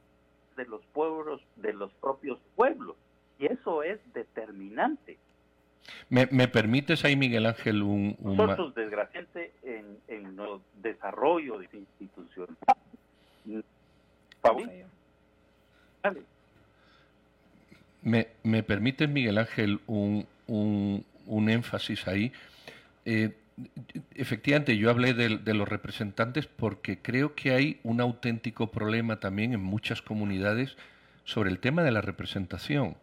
de 0.55 0.65
los 0.65 0.81
pueblos, 0.93 1.41
de 1.55 1.73
los 1.73 1.91
propios 1.93 2.39
pueblos. 2.55 2.95
Y 3.39 3.45
eso 3.45 3.83
es 3.83 3.99
determinante. 4.13 5.17
¿Me, 6.09 6.27
me 6.31 6.47
permites 6.47 7.03
ahí, 7.05 7.15
Miguel 7.15 7.45
Ángel, 7.45 7.81
un... 7.81 8.15
un 8.19 8.37
Nosotros, 8.37 8.75
desgraciadamente, 8.75 9.51
en, 9.63 9.97
en 10.07 10.39
el 10.39 10.59
desarrollo 10.81 11.57
de 11.57 11.69
instituciones, 11.73 12.55
me, 18.03 18.27
me 18.43 18.63
permites, 18.63 19.09
Miguel 19.09 19.37
Ángel, 19.37 19.79
un, 19.87 20.27
un, 20.47 21.05
un 21.25 21.49
énfasis 21.49 22.07
ahí. 22.07 22.31
Eh, 23.05 23.37
efectivamente, 24.15 24.77
yo 24.77 24.89
hablé 24.89 25.13
de, 25.13 25.37
de, 25.37 25.53
los 25.53 25.67
representantes 25.67 26.47
porque 26.47 26.99
creo 26.99 27.35
que 27.35 27.51
hay 27.51 27.79
un 27.83 28.01
auténtico 28.01 28.71
problema 28.71 29.19
también 29.19 29.53
en 29.53 29.61
muchas 29.61 30.01
comunidades 30.01 30.77
sobre 31.25 31.49
el 31.49 31.59
tema 31.59 31.83
de 31.83 31.91
la 31.91 32.01
representación. 32.01 32.97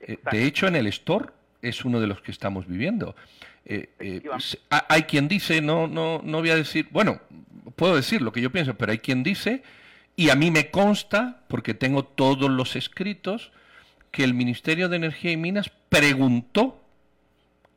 Eh, 0.00 0.18
de 0.30 0.44
hecho, 0.44 0.66
en 0.66 0.76
el 0.76 0.86
store 0.88 1.30
es 1.60 1.84
uno 1.84 2.00
de 2.00 2.06
los 2.06 2.20
que 2.20 2.32
estamos 2.32 2.66
viviendo. 2.66 3.14
Eh, 3.64 3.90
eh, 4.00 4.22
hay 4.88 5.02
quien 5.04 5.28
dice, 5.28 5.60
no, 5.60 5.86
no, 5.86 6.20
no 6.24 6.40
voy 6.40 6.50
a 6.50 6.56
decir, 6.56 6.88
bueno, 6.90 7.20
puedo 7.76 7.96
decir 7.96 8.20
lo 8.20 8.32
que 8.32 8.40
yo 8.40 8.50
pienso, 8.50 8.74
pero 8.74 8.92
hay 8.92 8.98
quien 8.98 9.22
dice, 9.22 9.62
y 10.16 10.30
a 10.30 10.34
mí 10.34 10.50
me 10.50 10.70
consta, 10.70 11.42
porque 11.48 11.74
tengo 11.74 12.04
todos 12.04 12.50
los 12.50 12.76
escritos, 12.76 13.52
que 14.10 14.24
el 14.24 14.34
Ministerio 14.34 14.88
de 14.88 14.96
Energía 14.96 15.32
y 15.32 15.36
Minas 15.36 15.70
preguntó 15.88 16.81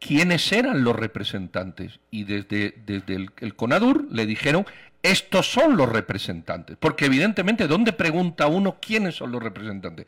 quiénes 0.05 0.51
eran 0.51 0.83
los 0.83 0.95
representantes 0.95 1.99
y 2.11 2.25
desde, 2.25 2.75
desde 2.85 3.15
el, 3.15 3.55
CONADUR 3.55 4.05
le 4.11 4.27
dijeron 4.27 4.65
estos 5.01 5.51
son 5.51 5.77
los 5.77 5.87
representantes, 5.89 6.77
porque 6.79 7.05
evidentemente 7.05 7.67
¿dónde 7.67 7.93
pregunta 7.93 8.47
uno 8.47 8.77
quiénes 8.79 9.15
son 9.15 9.31
los 9.31 9.41
representantes? 9.41 10.05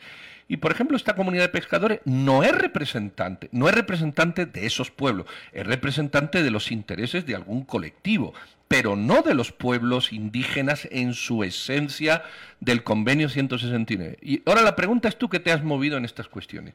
Y 0.48 0.58
por 0.58 0.72
ejemplo 0.72 0.98
esta 0.98 1.16
comunidad 1.16 1.44
de 1.46 1.50
pescadores 1.50 2.00
no 2.06 2.44
es 2.44 2.52
representante, 2.52 3.50
no 3.52 3.70
es 3.70 3.76
representante 3.76 4.46
de 4.46 4.66
esos 4.66 4.92
pueblos, 4.92 5.26
es 5.52 5.66
representante 5.66 6.44
de 6.44 6.52
los 6.52 6.72
intereses 6.72 7.26
de 7.26 7.36
algún 7.36 7.64
colectivo, 7.64 8.34
pero 8.68 8.96
no 8.96 9.22
de 9.24 9.34
los 9.34 9.52
pueblos 9.52 10.14
indígenas 10.14 10.88
en 10.92 11.14
su 11.14 11.44
esencia 11.44 12.24
del 12.60 12.84
convenio 12.84 13.30
169. 13.30 14.18
Y 14.22 14.42
ahora 14.46 14.62
la 14.62 14.76
pregunta 14.76 15.08
es 15.08 15.18
tú 15.18 15.30
que 15.30 15.40
te 15.40 15.52
has 15.52 15.64
movido 15.64 15.98
en 15.98 16.06
estas 16.06 16.28
cuestiones. 16.28 16.74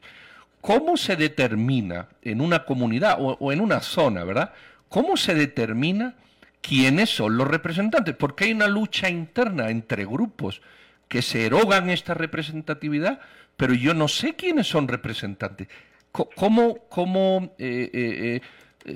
¿Cómo 0.63 0.95
se 0.95 1.17
determina 1.17 2.07
en 2.21 2.39
una 2.39 2.63
comunidad 2.63 3.17
o, 3.19 3.51
en 3.51 3.59
una 3.59 3.81
zona, 3.81 4.23
verdad? 4.23 4.53
¿Cómo 4.87 5.17
se 5.17 5.35
determina 5.35 6.15
quiénes 6.61 7.09
son 7.09 7.35
los 7.35 7.49
representantes? 7.49 8.15
Porque 8.15 8.45
hay 8.45 8.53
una 8.53 8.69
lucha 8.69 9.09
interna 9.09 9.69
entre 9.69 10.05
grupos 10.05 10.61
que 11.09 11.21
se 11.21 11.45
erogan 11.45 11.89
esta 11.89 12.13
representatividad, 12.13 13.19
pero 13.57 13.73
yo 13.73 13.93
no 13.93 14.07
sé 14.07 14.37
quiénes 14.37 14.65
son 14.65 14.87
representantes. 14.87 15.67
¿Cómo, 16.13 17.53
eh, 17.57 17.89
eh, 17.93 18.41
eh, 18.85 18.95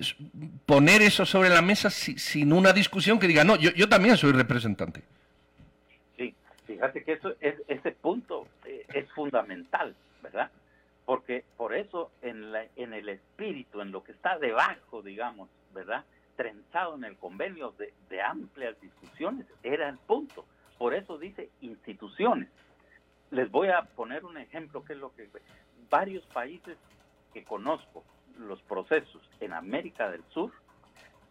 poner 0.66 1.02
eso 1.02 1.26
sobre 1.26 1.50
la 1.50 1.62
mesa 1.62 1.90
si, 1.90 2.18
sin 2.18 2.54
una 2.54 2.72
discusión 2.72 3.20
que 3.20 3.28
diga, 3.28 3.44
no, 3.44 3.58
yo, 3.58 3.72
yo 3.72 3.90
también 3.90 4.16
soy 4.16 4.32
representante? 4.32 5.04
Sí, 6.16 6.34
fíjate 6.66 7.04
que 7.04 7.12
eso 7.12 7.34
es, 7.42 7.56
ese 7.68 7.92
punto 7.92 8.48
es 8.64 9.12
fundamental, 9.12 9.94
¿verdad? 10.24 10.50
Porque 11.08 11.46
por 11.56 11.74
eso 11.74 12.12
en, 12.22 12.52
la, 12.52 12.66
en 12.76 12.94
el 12.94 13.08
espíritu, 13.08 13.80
en 13.80 13.94
lo 13.94 14.04
que 14.04 14.12
está 14.12 14.38
debajo, 14.38 15.02
digamos, 15.02 15.48
¿verdad? 15.74 16.04
Trenzado 16.36 16.96
en 16.96 17.06
el 17.06 17.16
convenio 17.16 17.72
de, 17.78 17.94
de, 18.10 18.22
amplias 18.22 18.76
discusiones, 18.82 19.48
era 19.64 19.88
el 19.88 19.98
punto. 20.00 20.44
Por 20.78 20.94
eso 20.94 21.18
dice 21.18 21.50
instituciones. 21.62 22.50
Les 23.32 23.50
voy 23.50 23.70
a 23.70 23.84
poner 23.84 24.26
un 24.26 24.38
ejemplo 24.38 24.84
que 24.84 24.94
es 24.94 25.00
lo 25.00 25.16
que 25.16 25.30
varios 25.90 26.26
países 26.26 26.78
que 27.34 27.46
conozco, 27.46 28.04
los 28.38 28.62
procesos 28.64 29.22
en 29.40 29.54
América 29.54 30.12
del 30.12 30.26
Sur, 30.34 30.52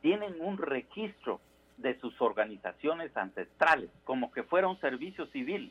tienen 0.00 0.40
un 0.40 0.56
registro 0.56 1.38
de 1.76 2.00
sus 2.00 2.18
organizaciones 2.22 3.14
ancestrales, 3.14 3.90
como 4.04 4.32
que 4.32 4.42
fuera 4.42 4.68
un 4.68 4.80
servicio 4.80 5.26
civil. 5.26 5.70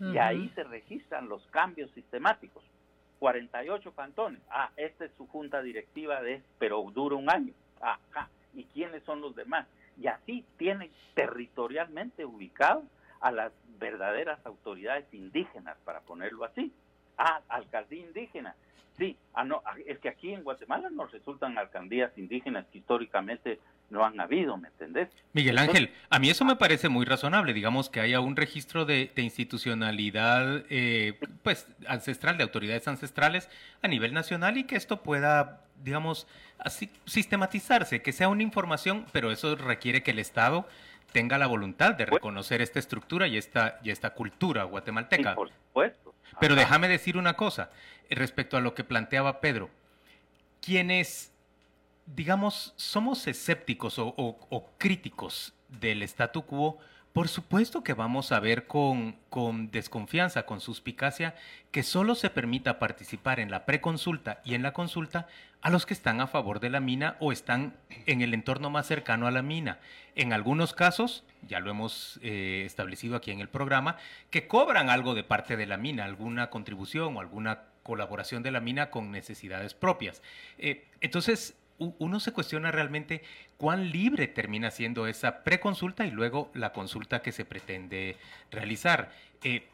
Uh 0.00 0.04
-huh. 0.04 0.14
Y 0.14 0.18
ahí 0.18 0.50
se 0.54 0.64
registran 0.64 1.28
los 1.28 1.46
cambios 1.48 1.90
sistemáticos 1.90 2.64
48 3.18 3.92
cantones. 3.92 4.40
Ah, 4.50 4.70
esta 4.76 5.04
es 5.04 5.12
su 5.16 5.26
junta 5.26 5.62
directiva 5.62 6.22
de, 6.22 6.42
pero 6.58 6.82
dura 6.94 7.16
un 7.16 7.30
año. 7.30 7.52
Ajá. 7.80 8.28
¿Y 8.54 8.64
quiénes 8.64 9.02
son 9.04 9.20
los 9.20 9.34
demás? 9.34 9.66
Y 9.98 10.06
así 10.06 10.44
tienen 10.56 10.90
territorialmente 11.14 12.24
ubicado 12.24 12.82
a 13.20 13.30
las 13.30 13.52
verdaderas 13.78 14.44
autoridades 14.44 15.06
indígenas, 15.12 15.76
para 15.84 16.00
ponerlo 16.00 16.44
así. 16.44 16.72
Ah, 17.18 17.40
alcaldía 17.48 18.04
indígena. 18.04 18.54
Sí, 18.98 19.16
ah, 19.34 19.44
no, 19.44 19.62
es 19.86 19.98
que 19.98 20.08
aquí 20.08 20.32
en 20.32 20.42
Guatemala 20.42 20.88
nos 20.90 21.12
resultan 21.12 21.58
alcaldías 21.58 22.16
indígenas 22.16 22.64
que 22.72 22.78
históricamente 22.78 23.60
no 23.90 24.04
han 24.04 24.18
habido, 24.18 24.56
¿me 24.56 24.68
entendés? 24.68 25.08
Miguel 25.32 25.58
Ángel, 25.58 25.90
a 26.08 26.18
mí 26.18 26.30
eso 26.30 26.44
me 26.44 26.56
parece 26.56 26.88
muy 26.88 27.04
razonable, 27.04 27.52
digamos 27.52 27.90
que 27.90 28.00
haya 28.00 28.20
un 28.20 28.36
registro 28.36 28.84
de, 28.84 29.12
de 29.14 29.22
institucionalidad 29.22 30.64
eh, 30.70 31.18
pues 31.42 31.68
ancestral, 31.86 32.38
de 32.38 32.44
autoridades 32.44 32.88
ancestrales 32.88 33.50
a 33.82 33.88
nivel 33.88 34.14
nacional 34.14 34.56
y 34.56 34.64
que 34.64 34.76
esto 34.76 35.02
pueda, 35.02 35.60
digamos, 35.84 36.26
así 36.58 36.90
sistematizarse, 37.04 38.02
que 38.02 38.12
sea 38.12 38.28
una 38.28 38.42
información, 38.42 39.04
pero 39.12 39.30
eso 39.30 39.54
requiere 39.56 40.02
que 40.02 40.12
el 40.12 40.18
Estado 40.18 40.66
tenga 41.12 41.38
la 41.38 41.46
voluntad 41.46 41.94
de 41.94 42.06
reconocer 42.06 42.62
esta 42.62 42.78
estructura 42.78 43.26
y 43.28 43.36
esta, 43.36 43.78
y 43.82 43.90
esta 43.90 44.10
cultura 44.10 44.64
guatemalteca. 44.64 45.30
Sí, 45.30 45.36
por 45.36 45.50
supuesto. 45.50 46.14
Pero 46.40 46.54
déjame 46.54 46.88
decir 46.88 47.16
una 47.16 47.34
cosa 47.34 47.70
respecto 48.10 48.56
a 48.56 48.60
lo 48.60 48.74
que 48.74 48.84
planteaba 48.84 49.40
Pedro. 49.40 49.70
Quienes 50.60 51.32
digamos, 52.06 52.72
somos 52.76 53.26
escépticos 53.26 53.98
o, 53.98 54.70
críticos 54.78 55.52
del 55.68 56.02
statu 56.02 56.42
quo, 56.46 56.78
por 57.12 57.28
supuesto 57.28 57.82
que 57.82 57.94
vamos 57.94 58.30
a 58.30 58.40
ver 58.40 58.66
con, 58.66 59.16
con, 59.30 59.70
desconfianza, 59.70 60.44
con 60.44 60.60
suspicacia, 60.60 61.34
que 61.70 61.82
solo 61.82 62.14
se 62.14 62.28
permita 62.28 62.78
participar 62.78 63.40
en 63.40 63.50
la 63.50 63.64
preconsulta 63.64 64.40
y 64.44 64.54
en 64.54 64.62
la 64.62 64.72
consulta 64.72 65.26
a 65.62 65.70
los 65.70 65.86
que 65.86 65.94
están 65.94 66.20
a 66.20 66.26
favor 66.26 66.60
de 66.60 66.68
la 66.68 66.80
mina 66.80 67.16
o 67.18 67.32
están 67.32 67.74
en 68.04 68.20
el 68.20 68.34
entorno 68.34 68.68
más 68.68 68.86
cercano 68.86 69.26
a 69.26 69.30
la 69.30 69.42
mina. 69.42 69.78
En 70.14 70.34
algunos 70.34 70.74
casos, 70.74 71.24
ya 71.48 71.58
lo 71.58 71.70
hemos 71.70 72.20
eh, 72.22 72.64
establecido 72.66 73.16
aquí 73.16 73.30
en 73.30 73.40
el 73.40 73.48
programa, 73.48 73.96
que 74.30 74.46
cobran 74.46 74.90
algo 74.90 75.14
de 75.14 75.24
parte 75.24 75.56
de 75.56 75.66
la 75.66 75.78
mina, 75.78 76.04
alguna 76.04 76.50
contribución 76.50 77.16
o 77.16 77.20
alguna 77.20 77.62
colaboración 77.86 78.42
de 78.42 78.50
la 78.50 78.58
mina 78.58 78.90
con 78.90 79.12
necesidades 79.12 79.72
propias. 79.72 80.20
Eh, 80.58 80.88
entonces, 81.00 81.54
uno 81.78 82.18
se 82.18 82.32
cuestiona 82.32 82.72
realmente 82.72 83.22
cuán 83.58 83.92
libre 83.92 84.26
termina 84.26 84.72
siendo 84.72 85.06
esa 85.06 85.44
preconsulta 85.44 86.04
y 86.04 86.10
luego 86.10 86.50
la 86.52 86.72
consulta 86.72 87.22
que 87.22 87.30
se 87.30 87.44
pretende 87.44 88.16
realizar. 88.50 89.12
Eh, 89.44 89.68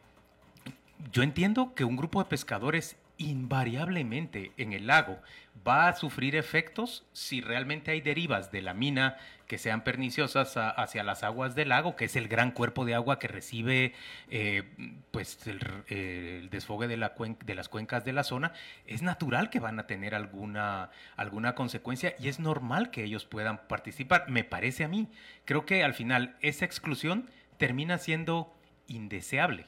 yo 1.11 1.22
entiendo 1.22 1.75
que 1.75 1.85
un 1.85 1.96
grupo 1.96 2.22
de 2.22 2.29
pescadores 2.29 2.96
invariablemente 3.18 4.53
en 4.57 4.72
el 4.72 4.87
lago 4.87 5.18
va 5.66 5.88
a 5.88 5.94
sufrir 5.94 6.35
efectos 6.35 7.05
si 7.12 7.40
realmente 7.40 7.90
hay 7.90 8.01
derivas 8.01 8.51
de 8.51 8.62
la 8.62 8.75
mina 8.75 9.16
que 9.46 9.59
sean 9.59 9.85
perniciosas 9.85 10.57
a, 10.57 10.70
hacia 10.70 11.05
las 11.05 11.22
aguas 11.22 11.55
del 11.55 11.68
lago, 11.68 11.94
que 11.94 12.07
es 12.07 12.16
el 12.16 12.27
gran 12.27 12.53
cuerpo 12.53 12.87
de 12.87 12.94
agua 12.94 13.18
que 13.18 13.29
recibe 13.29 13.92
eh, 14.31 14.62
pues 15.11 15.46
el, 15.46 15.61
eh, 15.88 16.38
el 16.40 16.48
desfogue 16.48 16.88
de, 16.88 16.96
la 16.96 17.12
de, 17.44 17.55
las 17.55 17.68
cuencas 17.68 18.03
de 18.05 18.14
la 18.14 18.25
zona, 18.25 18.53
es 18.87 19.03
natural 19.03 19.51
que 19.51 19.61
van 19.61 19.79
a 19.79 19.87
tener 19.87 20.14
alguna, 20.14 20.90
alguna 21.16 21.55
consecuencia 21.55 22.14
y 22.18 22.29
es 22.29 22.40
normal 22.40 22.90
que 22.90 23.05
ellos 23.05 23.27
puedan 23.27 23.59
participar, 23.68 24.25
me 24.29 24.42
parece 24.42 24.85
a 24.85 24.88
mí. 24.88 25.09
Creo 25.44 25.66
que 25.66 25.85
al 25.85 25.92
final 25.92 26.37
esa 26.40 26.64
exclusión 26.64 27.29
termina 27.59 27.98
siendo 27.98 28.57
indeseable. 28.87 29.66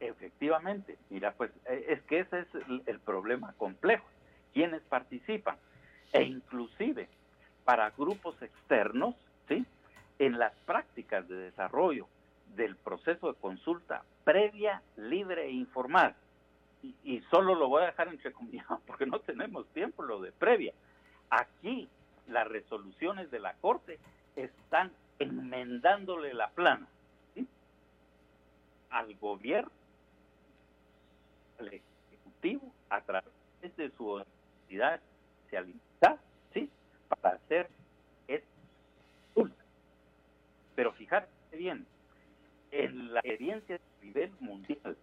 Efectivamente, 0.00 0.96
mira, 1.10 1.32
pues 1.32 1.50
es 1.66 2.00
que 2.02 2.20
ese 2.20 2.40
es 2.40 2.54
el, 2.54 2.82
el 2.86 3.00
problema 3.00 3.52
complejo. 3.58 4.06
¿Quiénes 4.52 4.82
participan? 4.82 5.56
E 6.12 6.22
inclusive 6.22 7.08
para 7.64 7.90
grupos 7.90 8.40
externos, 8.40 9.14
¿sí? 9.48 9.66
En 10.18 10.38
las 10.38 10.54
prácticas 10.66 11.28
de 11.28 11.36
desarrollo 11.36 12.06
del 12.54 12.76
proceso 12.76 13.32
de 13.32 13.38
consulta 13.38 14.04
previa, 14.24 14.82
libre 14.96 15.46
e 15.46 15.50
informada. 15.50 16.14
Y, 16.82 16.94
y 17.02 17.20
solo 17.30 17.54
lo 17.56 17.68
voy 17.68 17.82
a 17.82 17.86
dejar 17.86 18.08
entre 18.08 18.32
comillas 18.32 18.66
porque 18.86 19.04
no 19.04 19.18
tenemos 19.18 19.66
tiempo 19.68 20.02
lo 20.02 20.20
de 20.20 20.30
previa. 20.32 20.72
Aquí 21.28 21.88
las 22.28 22.46
resoluciones 22.46 23.30
de 23.30 23.40
la 23.40 23.54
Corte 23.54 23.98
están 24.36 24.92
enmendándole 25.18 26.32
la 26.34 26.50
plana 26.50 26.86
¿sí? 27.34 27.46
al 28.90 29.14
gobierno 29.16 29.77
colectivo 31.58 32.72
a 32.88 33.00
través 33.00 33.30
de 33.76 33.90
su 33.96 34.12
universidad 34.12 35.00
especializada, 35.44 36.18
¿sí? 36.54 36.70
Para 37.08 37.36
hacer 37.36 37.68
esto. 38.28 38.46
Pero 40.74 40.92
fíjate 40.92 41.28
bien, 41.52 41.86
en 42.70 43.12
la 43.12 43.20
experiencia 43.20 43.76
a 43.76 44.04
nivel 44.04 44.30
mundial, 44.40 44.96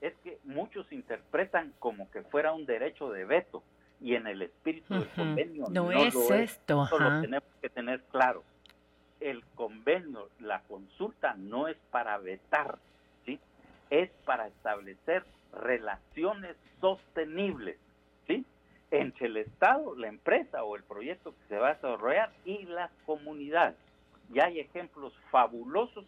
es 0.00 0.14
que 0.24 0.38
muchos 0.44 0.90
interpretan 0.92 1.72
como 1.78 2.10
que 2.10 2.22
fuera 2.22 2.52
un 2.52 2.66
derecho 2.66 3.10
de 3.10 3.24
veto 3.24 3.62
y 4.00 4.16
en 4.16 4.26
el 4.26 4.42
espíritu 4.42 4.94
del 4.94 5.08
convenio 5.10 5.66
no, 5.70 5.92
es 5.92 6.14
esto. 6.30 6.84
Eso 6.84 6.98
lo 6.98 7.20
tenemos 7.20 7.48
que 7.60 7.68
tener 7.68 8.02
claro. 8.10 8.42
El 9.20 9.44
convenio, 9.54 10.28
la 10.40 10.60
consulta 10.62 11.34
no 11.34 11.68
es 11.68 11.76
para 11.92 12.18
vetar, 12.18 12.78
¿sí? 13.24 13.38
Es 13.90 14.10
para 14.24 14.48
establecer 14.48 15.24
relaciones 15.52 16.56
sostenibles, 16.80 17.76
¿sí? 18.26 18.44
Entre 18.90 19.26
el 19.26 19.36
Estado, 19.36 19.94
la 19.96 20.08
empresa 20.08 20.64
o 20.64 20.76
el 20.76 20.82
proyecto 20.82 21.32
que 21.32 21.48
se 21.48 21.58
va 21.58 21.70
a 21.70 21.74
desarrollar 21.74 22.32
y 22.44 22.64
las 22.64 22.90
comunidades. 23.06 23.76
Ya 24.30 24.46
hay 24.46 24.60
ejemplos 24.60 25.12
fabulosos 25.30 26.04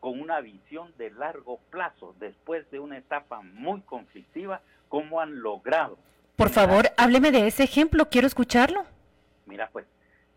con 0.00 0.20
una 0.20 0.40
visión 0.40 0.92
de 0.98 1.10
largo 1.10 1.58
plazo, 1.70 2.14
después 2.18 2.70
de 2.70 2.78
una 2.78 2.98
etapa 2.98 3.40
muy 3.42 3.80
conflictiva, 3.82 4.60
cómo 4.88 5.20
han 5.20 5.40
logrado. 5.40 5.98
Por 6.36 6.50
favor, 6.50 6.86
hábleme 6.96 7.30
de 7.30 7.46
ese 7.46 7.64
ejemplo, 7.64 8.08
quiero 8.10 8.26
escucharlo. 8.26 8.84
Mira, 9.46 9.68
pues, 9.72 9.86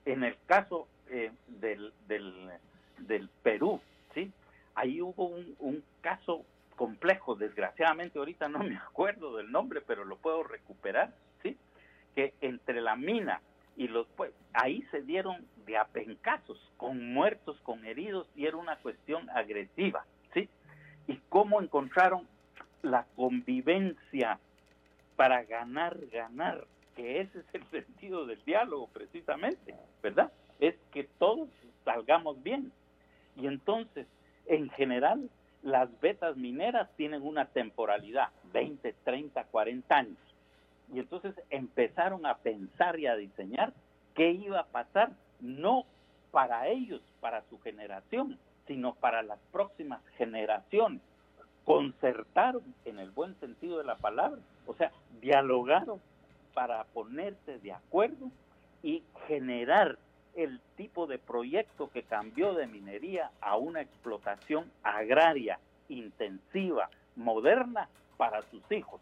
en 0.05 0.23
el 0.23 0.37
caso 0.45 0.87
eh, 1.09 1.31
del, 1.47 1.93
del, 2.07 3.29
Perú, 3.43 3.81
¿sí? 4.13 4.31
Ahí 4.75 5.01
hubo 5.01 5.27
un, 5.27 5.55
un 5.59 5.83
caso 6.01 6.45
complejo, 6.79 7.35
desgraciadamente 7.35 8.19
ahorita 8.19 8.47
no 8.47 8.59
me 8.59 8.77
acuerdo 8.89 9.35
del 9.35 9.51
nombre, 9.51 9.81
pero 9.81 10.05
lo 10.05 10.15
puedo 10.15 10.43
recuperar, 10.43 11.13
¿sí? 11.43 11.57
Que 12.15 12.33
entre 12.39 12.79
la 12.79 12.95
mina 12.95 13.41
y 13.75 13.89
los 13.89 14.07
pues 14.15 14.31
ahí 14.53 14.81
se 14.89 15.01
dieron 15.01 15.45
de 15.65 15.75
apencazos, 15.75 16.57
con 16.77 17.13
muertos, 17.13 17.59
con 17.63 17.85
heridos, 17.85 18.29
y 18.33 18.45
era 18.45 18.55
una 18.55 18.77
cuestión 18.77 19.29
agresiva, 19.31 20.05
¿sí? 20.33 20.47
Y 21.09 21.17
cómo 21.27 21.61
encontraron 21.61 22.25
la 22.81 23.05
convivencia 23.17 24.39
para 25.17 25.43
ganar, 25.43 25.97
ganar, 26.13 26.65
que 26.95 27.19
ese 27.19 27.39
es 27.39 27.45
el 27.51 27.65
sentido 27.71 28.25
del 28.25 28.41
diálogo 28.45 28.87
precisamente, 28.93 29.75
¿verdad? 30.01 30.31
Es 30.61 30.75
que 30.93 31.03
todos 31.19 31.49
salgamos 31.83 32.41
bien. 32.41 32.71
Y 33.35 33.47
entonces, 33.47 34.07
en 34.45 34.69
general, 34.69 35.29
las 35.63 35.89
vetas 35.99 36.37
mineras 36.37 36.89
tienen 36.95 37.21
una 37.21 37.45
temporalidad, 37.45 38.29
20, 38.53 38.93
30, 39.03 39.43
40 39.45 39.95
años 39.95 40.17
y 40.93 40.99
entonces 40.99 41.35
empezaron 41.49 42.25
a 42.25 42.37
pensar 42.37 42.99
y 42.99 43.07
a 43.07 43.15
diseñar 43.15 43.73
qué 44.15 44.31
iba 44.31 44.61
a 44.61 44.65
pasar, 44.65 45.11
no 45.39 45.85
para 46.31 46.67
ellos, 46.67 47.01
para 47.21 47.43
su 47.49 47.59
generación, 47.59 48.37
sino 48.67 48.95
para 48.95 49.21
las 49.21 49.39
próximas 49.51 50.01
generaciones. 50.17 51.01
Concertaron 51.65 52.63
en 52.85 52.99
el 52.99 53.11
buen 53.11 53.39
sentido 53.39 53.77
de 53.77 53.83
la 53.83 53.95
palabra, 53.95 54.39
o 54.65 54.73
sea, 54.73 54.91
dialogaron 55.21 55.99
para 56.53 56.83
ponerse 56.85 57.59
de 57.59 57.71
acuerdo 57.71 58.31
y 58.81 59.03
generar 59.27 59.97
el 60.35 60.59
tipo 60.77 61.07
de 61.07 61.17
proyecto 61.17 61.89
que 61.91 62.03
cambió 62.03 62.53
de 62.53 62.67
minería 62.67 63.31
a 63.41 63.57
una 63.57 63.81
explotación 63.81 64.71
agraria 64.83 65.59
intensiva, 65.89 66.89
moderna 67.15 67.89
para 68.17 68.41
sus 68.43 68.61
hijos. 68.71 69.01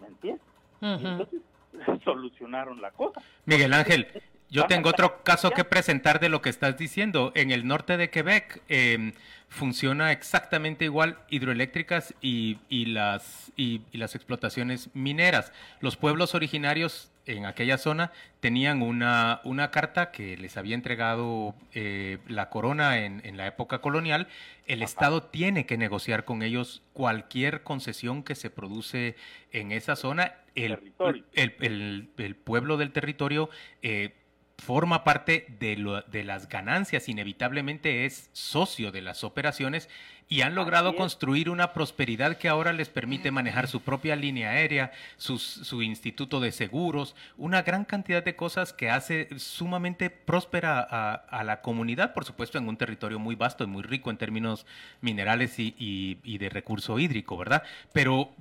¿Me 0.00 0.08
entiendes? 0.08 0.46
Entonces 0.80 1.40
solucionaron 2.04 2.80
la 2.80 2.90
cosa. 2.92 3.20
Miguel 3.44 3.72
Ángel, 3.72 4.06
yo 4.50 4.66
tengo 4.66 4.90
otro 4.90 5.22
caso 5.22 5.50
que 5.50 5.64
presentar 5.64 6.20
de 6.20 6.28
lo 6.28 6.40
que 6.40 6.48
estás 6.48 6.78
diciendo. 6.78 7.32
En 7.34 7.50
el 7.50 7.66
norte 7.66 7.96
de 7.96 8.08
Quebec 8.08 8.62
em, 8.68 9.12
funciona 9.48 10.12
exactamente 10.12 10.86
igual 10.86 11.18
hidroeléctricas 11.28 12.14
y, 12.22 12.56
las, 12.86 13.52
y, 13.56 13.82
las 13.92 14.14
explotaciones 14.14 14.88
mineras. 14.94 15.52
Los 15.80 15.96
pueblos 15.96 16.34
originarios 16.34 17.10
en 17.28 17.46
aquella 17.46 17.78
zona 17.78 18.10
tenían 18.40 18.82
una, 18.82 19.40
una 19.44 19.70
carta 19.70 20.10
que 20.10 20.36
les 20.36 20.56
había 20.56 20.74
entregado 20.74 21.54
eh, 21.74 22.18
la 22.26 22.48
corona 22.48 23.04
en, 23.04 23.20
en, 23.24 23.36
la 23.36 23.46
época 23.46 23.80
colonial. 23.80 24.28
El 24.66 24.82
Estado 24.82 25.22
tiene 25.22 25.66
que 25.66 25.76
negociar 25.76 26.24
con 26.24 26.42
ellos 26.42 26.82
cualquier 26.94 27.62
concesión 27.62 28.22
que 28.22 28.34
se 28.34 28.50
produce 28.50 29.14
en 29.52 29.72
esa 29.72 29.94
zona. 29.94 30.34
El, 30.54 30.92
el, 31.34 32.08
el, 32.16 32.36
pueblo 32.36 32.78
del 32.78 32.92
territorio 32.92 33.50
eh, 33.82 34.14
forma 34.58 35.04
parte 35.04 35.46
de, 35.60 36.02
de, 36.08 36.24
las 36.24 36.48
ganancias, 36.48 37.08
inevitablemente 37.08 38.04
es 38.04 38.28
socio 38.32 38.90
de 38.90 39.00
las 39.00 39.22
operaciones 39.24 39.88
y 40.28 40.42
han 40.42 40.54
logrado 40.54 40.94
construir 40.94 41.48
una 41.48 41.72
prosperidad 41.72 42.36
que 42.36 42.48
ahora 42.48 42.72
les 42.72 42.90
permite 42.90 43.30
manejar 43.30 43.66
su 43.66 43.80
propia 43.80 44.14
línea 44.14 44.50
aérea, 44.50 44.92
su 45.16 45.82
instituto 45.82 46.38
de 46.40 46.52
seguros, 46.52 47.16
una 47.38 47.62
gran 47.62 47.86
cantidad 47.86 48.22
de 48.22 48.36
cosas 48.36 48.74
que 48.74 48.90
hace 48.90 49.28
sumamente 49.38 50.10
próspera 50.10 50.80
a, 50.80 51.44
la 51.44 51.62
comunidad, 51.62 52.12
por 52.12 52.26
supuesto 52.26 52.58
en 52.58 52.68
un 52.68 52.76
territorio 52.76 53.18
muy 53.18 53.36
vasto 53.36 53.64
y 53.64 53.68
muy 53.68 53.82
rico 53.82 54.10
en 54.10 54.18
términos 54.18 54.66
minerales 55.00 55.58
y, 55.58 55.74
y 55.78 56.38
de 56.38 56.50
recurso 56.50 56.98
hídrico, 56.98 57.38
¿verdad? 57.38 57.62
Pero 57.94 58.34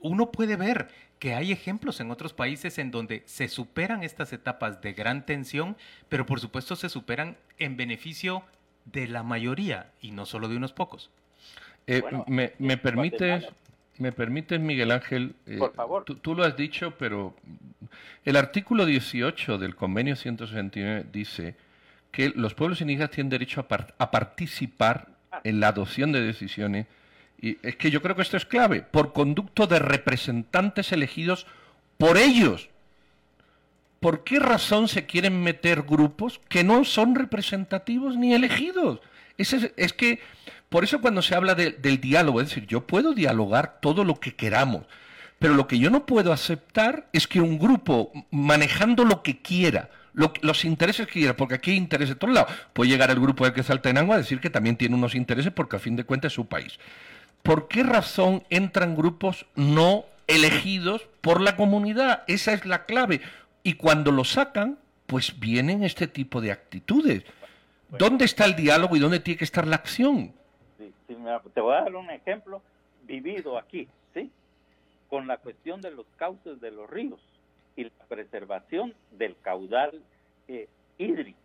uno 0.00 0.30
puede 0.30 0.56
ver 0.56 0.88
que 1.24 1.32
hay 1.32 1.52
ejemplos 1.52 2.00
en 2.00 2.10
otros 2.10 2.34
países 2.34 2.76
en 2.76 2.90
donde 2.90 3.22
se 3.24 3.48
superan 3.48 4.02
estas 4.02 4.34
etapas 4.34 4.82
de 4.82 4.92
gran 4.92 5.24
tensión, 5.24 5.74
pero 6.10 6.26
por 6.26 6.38
supuesto 6.38 6.76
se 6.76 6.90
superan 6.90 7.38
en 7.58 7.78
beneficio 7.78 8.42
de 8.84 9.08
la 9.08 9.22
mayoría 9.22 9.90
y 10.02 10.10
no 10.10 10.26
solo 10.26 10.48
de 10.48 10.58
unos 10.58 10.74
pocos. 10.74 11.10
Eh, 11.86 12.02
me, 12.26 12.52
me 12.58 12.76
permites, 12.76 13.46
me 13.96 14.12
permites, 14.12 14.60
Miguel 14.60 14.90
Ángel, 14.90 15.34
eh, 15.46 15.56
por 15.56 15.72
favor. 15.72 16.04
Tú, 16.04 16.34
lo 16.34 16.44
has 16.44 16.58
dicho, 16.58 16.92
pero 16.98 17.34
el 18.26 18.36
artículo 18.36 18.84
18 18.84 19.56
del 19.56 19.76
convenio 19.76 20.16
169 20.16 21.06
dice 21.10 21.56
que 22.12 22.34
los 22.36 22.52
pueblos 22.52 22.82
indígenas 22.82 23.08
tienen 23.08 23.30
derecho 23.30 23.66
a 23.96 24.10
participar 24.10 25.08
en 25.42 25.58
la 25.58 25.68
adopción 25.68 26.12
de 26.12 26.20
decisiones 26.20 26.86
y 27.44 27.58
es 27.62 27.76
que 27.76 27.90
yo 27.90 28.00
creo 28.00 28.16
que 28.16 28.22
esto 28.22 28.38
es 28.38 28.46
clave, 28.46 28.80
por 28.80 29.12
conducto 29.12 29.66
de 29.66 29.78
representantes 29.78 30.92
elegidos 30.92 31.46
por 31.98 32.16
ellos. 32.16 32.70
¿Por 34.00 34.24
qué 34.24 34.38
razón 34.38 34.88
se 34.88 35.04
quieren 35.04 35.42
meter 35.42 35.82
grupos 35.82 36.40
que 36.48 36.64
no 36.64 36.86
son 36.86 37.14
representativos 37.14 38.16
ni 38.16 38.32
elegidos? 38.32 39.00
Es, 39.36 39.54
es, 39.76 39.92
que, 39.92 40.20
por 40.70 40.84
eso 40.84 41.02
cuando 41.02 41.20
se 41.20 41.34
habla 41.34 41.54
del 41.54 42.00
diálogo, 42.00 42.40
es 42.40 42.48
decir, 42.48 42.66
yo 42.66 42.86
puedo 42.86 43.12
dialogar 43.12 43.78
todo 43.82 44.04
lo 44.04 44.14
que 44.20 44.34
queramos, 44.34 44.86
pero 45.38 45.52
lo 45.52 45.66
que 45.66 45.78
yo 45.78 45.90
no 45.90 46.06
puedo 46.06 46.32
aceptar 46.32 47.08
es 47.12 47.28
que 47.28 47.42
un 47.42 47.58
grupo, 47.58 48.10
manejando 48.30 49.04
lo 49.04 49.22
que 49.22 49.42
quiera, 49.42 49.90
los 50.14 50.64
intereses 50.64 51.06
que 51.08 51.12
quiera, 51.12 51.36
porque 51.36 51.56
aquí 51.56 51.72
hay 51.72 51.76
intereses 51.76 52.14
de 52.14 52.18
todos 52.20 52.32
lados, 52.32 52.54
puede 52.72 52.90
llegar 52.90 53.10
el 53.10 53.20
grupo 53.20 53.44
de 53.44 53.52
que 53.52 53.62
salta 53.62 53.90
en 53.90 53.98
agua 53.98 54.14
a 54.14 54.18
decir 54.18 54.40
que 54.40 54.48
también 54.48 54.76
tiene 54.76 54.94
unos 54.94 55.14
intereses 55.14 55.52
porque 55.52 55.76
a 55.76 55.78
fin 55.78 55.96
de 55.96 56.04
cuentas 56.04 56.32
es 56.32 56.36
su 56.36 56.46
país. 56.46 56.78
¿Por 57.42 57.68
qué 57.68 57.82
razón 57.82 58.42
entran 58.50 58.96
grupos 58.96 59.46
no 59.54 60.04
elegidos 60.26 61.08
por 61.20 61.40
la 61.40 61.56
comunidad? 61.56 62.24
Esa 62.26 62.52
es 62.52 62.66
la 62.66 62.84
clave. 62.86 63.20
Y 63.62 63.74
cuando 63.74 64.12
lo 64.12 64.24
sacan, 64.24 64.78
pues 65.06 65.38
vienen 65.38 65.84
este 65.84 66.06
tipo 66.06 66.40
de 66.40 66.52
actitudes. 66.52 67.24
¿Dónde 67.90 68.24
está 68.24 68.44
el 68.44 68.56
diálogo 68.56 68.96
y 68.96 68.98
dónde 68.98 69.20
tiene 69.20 69.38
que 69.38 69.44
estar 69.44 69.66
la 69.66 69.76
acción? 69.76 70.32
te 71.54 71.60
voy 71.60 71.74
a 71.74 71.82
dar 71.82 71.94
un 71.94 72.10
ejemplo 72.10 72.62
vivido 73.04 73.58
aquí, 73.58 73.88
¿sí? 74.12 74.30
Con 75.08 75.26
la 75.26 75.36
cuestión 75.36 75.80
de 75.80 75.90
los 75.90 76.06
cauces 76.16 76.60
de 76.60 76.70
los 76.70 76.88
ríos 76.90 77.20
y 77.76 77.84
la 77.84 78.04
preservación 78.08 78.94
del 79.12 79.36
caudal 79.42 80.02
eh, 80.48 80.68
hídrico. 80.98 81.38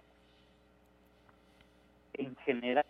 En 2.14 2.36
general, 2.38 2.86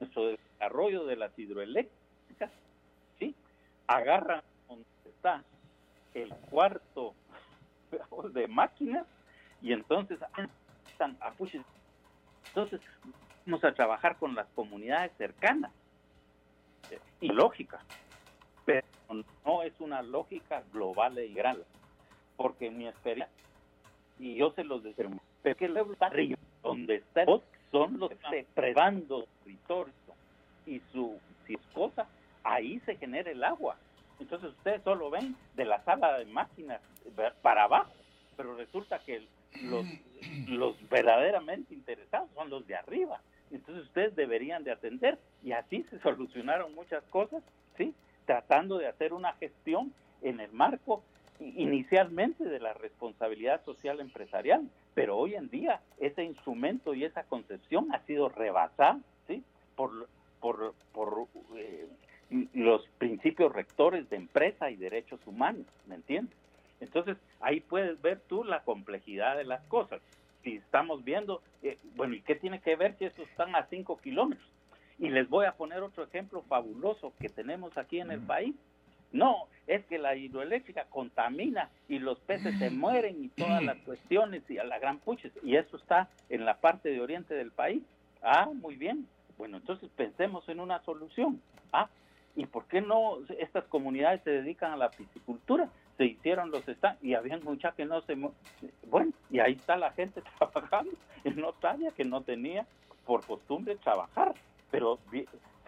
nuestro 0.00 0.36
desarrollo 0.62 1.04
de 1.04 1.16
las 1.16 1.36
hidroeléctricas, 1.36 2.50
¿sí? 3.18 3.34
Agarran 3.88 4.42
donde 4.68 4.84
está 5.04 5.42
el 6.14 6.32
cuarto 6.50 7.14
de 8.32 8.46
máquinas 8.46 9.04
y 9.60 9.72
entonces 9.72 10.20
están 10.88 11.16
a 11.20 11.32
Entonces 12.46 12.80
vamos 13.44 13.64
a 13.64 13.74
trabajar 13.74 14.16
con 14.18 14.36
las 14.36 14.46
comunidades 14.54 15.10
cercanas. 15.18 15.72
Y 17.20 17.28
lógica, 17.28 17.80
pero 18.64 18.86
no 19.44 19.62
es 19.62 19.72
una 19.80 20.02
lógica 20.02 20.62
global 20.72 21.18
y 21.18 21.32
grande. 21.32 21.64
Porque 22.36 22.70
mi 22.70 22.86
experiencia, 22.86 23.32
y 24.18 24.36
yo 24.36 24.52
se 24.52 24.64
los 24.64 24.82
determino, 24.82 25.22
que 25.42 25.68
donde 26.62 26.96
está 26.96 27.24
son 27.70 27.98
los 27.98 28.12
prevando 28.54 29.26
territorios 29.44 30.01
y 30.66 30.80
su 30.92 31.18
esposa, 31.48 32.06
ahí 32.44 32.80
se 32.80 32.96
genera 32.96 33.30
el 33.30 33.44
agua. 33.44 33.76
Entonces 34.20 34.50
ustedes 34.50 34.82
solo 34.82 35.10
ven 35.10 35.36
de 35.56 35.64
la 35.64 35.82
sala 35.84 36.18
de 36.18 36.26
máquinas 36.26 36.80
para 37.42 37.64
abajo, 37.64 37.92
pero 38.36 38.54
resulta 38.56 39.00
que 39.00 39.26
los, 39.62 39.86
los 40.48 40.88
verdaderamente 40.88 41.74
interesados 41.74 42.30
son 42.34 42.48
los 42.50 42.66
de 42.66 42.76
arriba. 42.76 43.20
Entonces 43.50 43.84
ustedes 43.84 44.16
deberían 44.16 44.64
de 44.64 44.72
atender 44.72 45.18
y 45.42 45.52
así 45.52 45.84
se 45.90 45.98
solucionaron 46.00 46.74
muchas 46.74 47.02
cosas, 47.04 47.42
¿sí? 47.76 47.94
Tratando 48.24 48.78
de 48.78 48.86
hacer 48.86 49.12
una 49.12 49.34
gestión 49.34 49.92
en 50.22 50.40
el 50.40 50.52
marco 50.52 51.02
inicialmente 51.40 52.44
de 52.44 52.60
la 52.60 52.72
responsabilidad 52.72 53.64
social 53.64 54.00
empresarial, 54.00 54.68
pero 54.94 55.18
hoy 55.18 55.34
en 55.34 55.50
día 55.50 55.80
ese 55.98 56.22
instrumento 56.22 56.94
y 56.94 57.04
esa 57.04 57.24
concepción 57.24 57.92
ha 57.92 58.00
sido 58.06 58.28
rebasada, 58.28 59.00
¿sí? 59.26 59.42
Por, 59.76 60.08
por, 60.42 60.74
por 60.92 61.28
eh, 61.56 61.88
los 62.52 62.86
principios 62.98 63.52
rectores 63.52 64.10
de 64.10 64.16
empresa 64.16 64.70
y 64.70 64.76
derechos 64.76 65.20
humanos, 65.26 65.64
¿me 65.86 65.94
entiendes? 65.94 66.36
Entonces, 66.80 67.16
ahí 67.40 67.60
puedes 67.60 68.02
ver 68.02 68.20
tú 68.28 68.42
la 68.42 68.64
complejidad 68.64 69.36
de 69.36 69.44
las 69.44 69.62
cosas. 69.68 70.02
Si 70.42 70.56
estamos 70.56 71.04
viendo, 71.04 71.40
eh, 71.62 71.78
bueno, 71.94 72.14
¿y 72.16 72.20
qué 72.22 72.34
tiene 72.34 72.60
que 72.60 72.74
ver 72.74 72.96
si 72.98 73.04
estos 73.04 73.28
están 73.28 73.54
a 73.54 73.66
5 73.66 73.98
kilómetros? 73.98 74.48
Y 74.98 75.08
les 75.08 75.28
voy 75.28 75.46
a 75.46 75.52
poner 75.52 75.80
otro 75.82 76.02
ejemplo 76.02 76.42
fabuloso 76.42 77.12
que 77.20 77.28
tenemos 77.28 77.78
aquí 77.78 78.00
en 78.00 78.10
el 78.10 78.20
país. 78.20 78.54
No, 79.12 79.46
es 79.66 79.84
que 79.86 79.98
la 79.98 80.16
hidroeléctrica 80.16 80.86
contamina 80.86 81.70
y 81.88 81.98
los 81.98 82.18
peces 82.20 82.58
se 82.58 82.70
mueren 82.70 83.24
y 83.24 83.28
todas 83.28 83.62
las 83.62 83.76
cuestiones 83.78 84.42
y 84.50 84.58
a 84.58 84.64
la 84.64 84.78
gran 84.80 84.98
puches. 84.98 85.32
Y 85.44 85.56
eso 85.56 85.76
está 85.76 86.08
en 86.30 86.44
la 86.44 86.58
parte 86.58 86.88
de 86.88 87.00
oriente 87.00 87.34
del 87.34 87.52
país. 87.52 87.82
Ah, 88.22 88.50
muy 88.52 88.74
bien. 88.74 89.06
Bueno, 89.42 89.56
entonces 89.56 89.90
pensemos 89.96 90.48
en 90.48 90.60
una 90.60 90.80
solución. 90.84 91.42
Ah, 91.72 91.88
¿y 92.36 92.46
por 92.46 92.66
qué 92.66 92.80
no 92.80 93.18
estas 93.40 93.64
comunidades 93.64 94.22
se 94.22 94.30
dedican 94.30 94.70
a 94.70 94.76
la 94.76 94.88
piscicultura? 94.88 95.68
Se 95.96 96.04
hicieron 96.04 96.52
los 96.52 96.68
están 96.68 96.96
y 97.02 97.14
había 97.14 97.38
mucha 97.38 97.72
que 97.72 97.84
no 97.84 98.02
se... 98.02 98.14
Bueno, 98.88 99.10
y 99.30 99.40
ahí 99.40 99.54
está 99.54 99.76
la 99.76 99.90
gente 99.90 100.22
trabajando 100.38 100.92
en 101.24 101.40
Notaria 101.40 101.90
que 101.90 102.04
no 102.04 102.20
tenía 102.20 102.68
por 103.04 103.26
costumbre 103.26 103.74
trabajar, 103.74 104.32
pero 104.70 105.00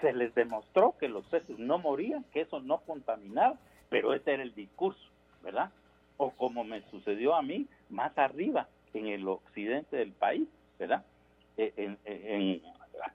se 0.01 0.13
les 0.13 0.33
demostró 0.37 0.95
que 1.01 1.09
los 1.09 1.27
peces 1.27 1.59
no 1.59 1.79
morían, 1.79 2.23
que 2.33 2.43
eso 2.43 2.61
no 2.61 2.79
contaminaba, 2.79 3.57
pero 3.89 4.15
ese 4.15 4.35
era 4.35 4.45
el 4.45 4.55
discurso, 4.55 5.03
¿verdad? 5.43 5.73
O 6.17 6.31
como 6.31 6.63
me 6.63 6.81
sucedió 6.93 7.35
a 7.35 7.43
mí, 7.43 7.67
más 7.91 8.17
arriba, 8.19 8.69
en 8.93 9.09
el 9.09 9.27
occidente 9.27 9.97
del 9.97 10.13
país, 10.13 10.47
¿verdad? 10.79 11.05
E, 11.57 11.73
en, 11.77 11.99
en, 12.05 12.63
ah, 13.03 13.13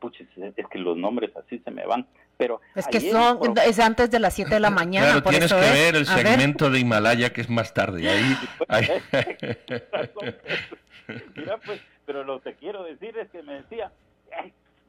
es 0.55 0.67
que 0.67 0.79
los 0.79 0.97
nombres 0.97 1.35
así 1.35 1.59
se 1.59 1.71
me 1.71 1.85
van, 1.85 2.07
pero 2.37 2.61
es 2.75 2.87
que 2.87 2.99
son, 2.99 3.39
es 3.65 3.79
antes 3.79 4.09
de 4.11 4.19
las 4.19 4.33
7 4.33 4.53
de 4.53 4.59
la 4.59 4.69
mañana. 4.69 5.21
Claro, 5.21 5.29
tienes 5.29 5.51
que 5.51 5.59
ver 5.59 5.95
el 5.95 6.05
segmento 6.05 6.69
de 6.69 6.79
Himalaya 6.79 7.31
que 7.33 7.41
es 7.41 7.49
más 7.49 7.73
tarde. 7.73 8.09
Ahí, 8.09 8.37
Mira, 11.35 11.57
pues, 11.57 11.81
pero 12.05 12.23
lo 12.23 12.41
que 12.41 12.53
quiero 12.53 12.83
decir 12.83 13.17
es 13.17 13.29
que 13.29 13.41
me 13.43 13.55
decía, 13.55 13.91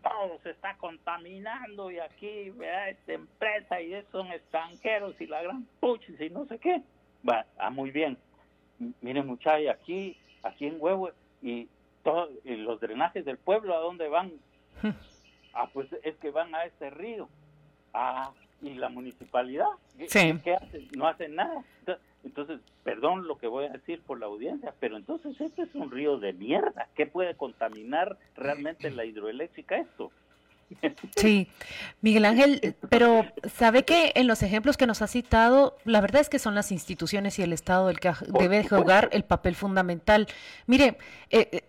todo 0.03 0.39
se 0.43 0.51
está 0.51 0.77
contaminando 0.77 1.91
y 1.91 1.99
aquí, 1.99 2.51
vea, 2.51 2.91
esta 2.91 3.13
empresa 3.13 3.81
y 3.81 3.95
son 4.13 4.31
extranjeros 4.33 5.21
y 5.21 5.27
la 5.27 5.43
gran 5.43 5.67
puchis 5.81 6.21
y 6.21 6.31
no 6.31 6.47
sé 6.47 6.59
qué. 6.59 6.83
Va, 7.29 7.45
ah, 7.59 7.71
muy 7.71 7.91
bien. 7.91 8.17
Miren, 9.01 9.27
muchachos, 9.27 9.69
aquí, 9.71 10.17
aquí 10.43 10.67
en 10.67 10.77
Huevo 10.79 11.11
y 11.43 11.69
todos 12.03 12.31
los 12.45 12.81
drenajes 12.81 13.25
del 13.25 13.37
pueblo, 13.37 13.77
¿a 13.77 13.81
dónde 13.81 14.09
van? 14.09 14.33
Ah, 15.53 15.69
pues 15.73 15.89
es 16.05 16.17
que 16.17 16.31
van 16.31 16.55
a 16.55 16.65
este 16.65 16.91
río. 16.91 17.29
Ah, 17.93 18.33
y 18.63 18.75
la 18.75 18.89
municipalidad, 18.89 19.67
¿qué, 19.97 20.05
hace? 20.55 20.89
No 20.97 21.09
hacen 21.09 21.35
nada. 21.35 21.65
Entonces, 22.23 22.61
perdón 22.85 23.27
lo 23.27 23.39
que 23.39 23.47
voy 23.47 23.65
a 23.65 23.71
decir 23.71 24.03
por 24.03 24.21
la 24.21 24.27
audiencia, 24.27 24.75
pero 24.79 24.97
entonces 24.97 25.41
este 25.41 25.63
es 25.63 25.75
un 25.75 25.91
río 25.91 26.19
de 26.19 26.35
mierda. 26.35 26.89
¿Qué 26.95 27.07
puede 27.07 27.35
contaminar 27.35 28.19
realmente 28.37 28.91
la 28.91 29.07
hidroeléctrica 29.07 29.79
esto? 29.79 30.13
Sí, 31.17 31.49
Miguel 32.01 32.25
Ángel, 32.25 32.77
pero 32.89 33.25
sabe 33.53 33.85
que 33.85 34.13
en 34.15 34.27
los 34.27 34.43
ejemplos 34.43 34.77
que 34.77 34.87
nos 34.87 35.03
ha 35.03 35.09
citado, 35.09 35.77
la 35.85 36.01
verdad 36.01 36.21
es 36.21 36.29
que 36.29 36.39
son 36.39 36.55
las 36.55 36.71
instituciones 36.71 37.39
y 37.39 37.43
el 37.43 37.53
Estado 37.53 37.91
el 37.91 37.99
que 37.99 38.13
debe 38.39 38.63
jugar 38.63 39.09
el 39.13 39.25
papel 39.25 39.57
fundamental. 39.57 40.29
Mire, 40.67 40.97
eh, 41.31 41.49
eh 41.51 41.65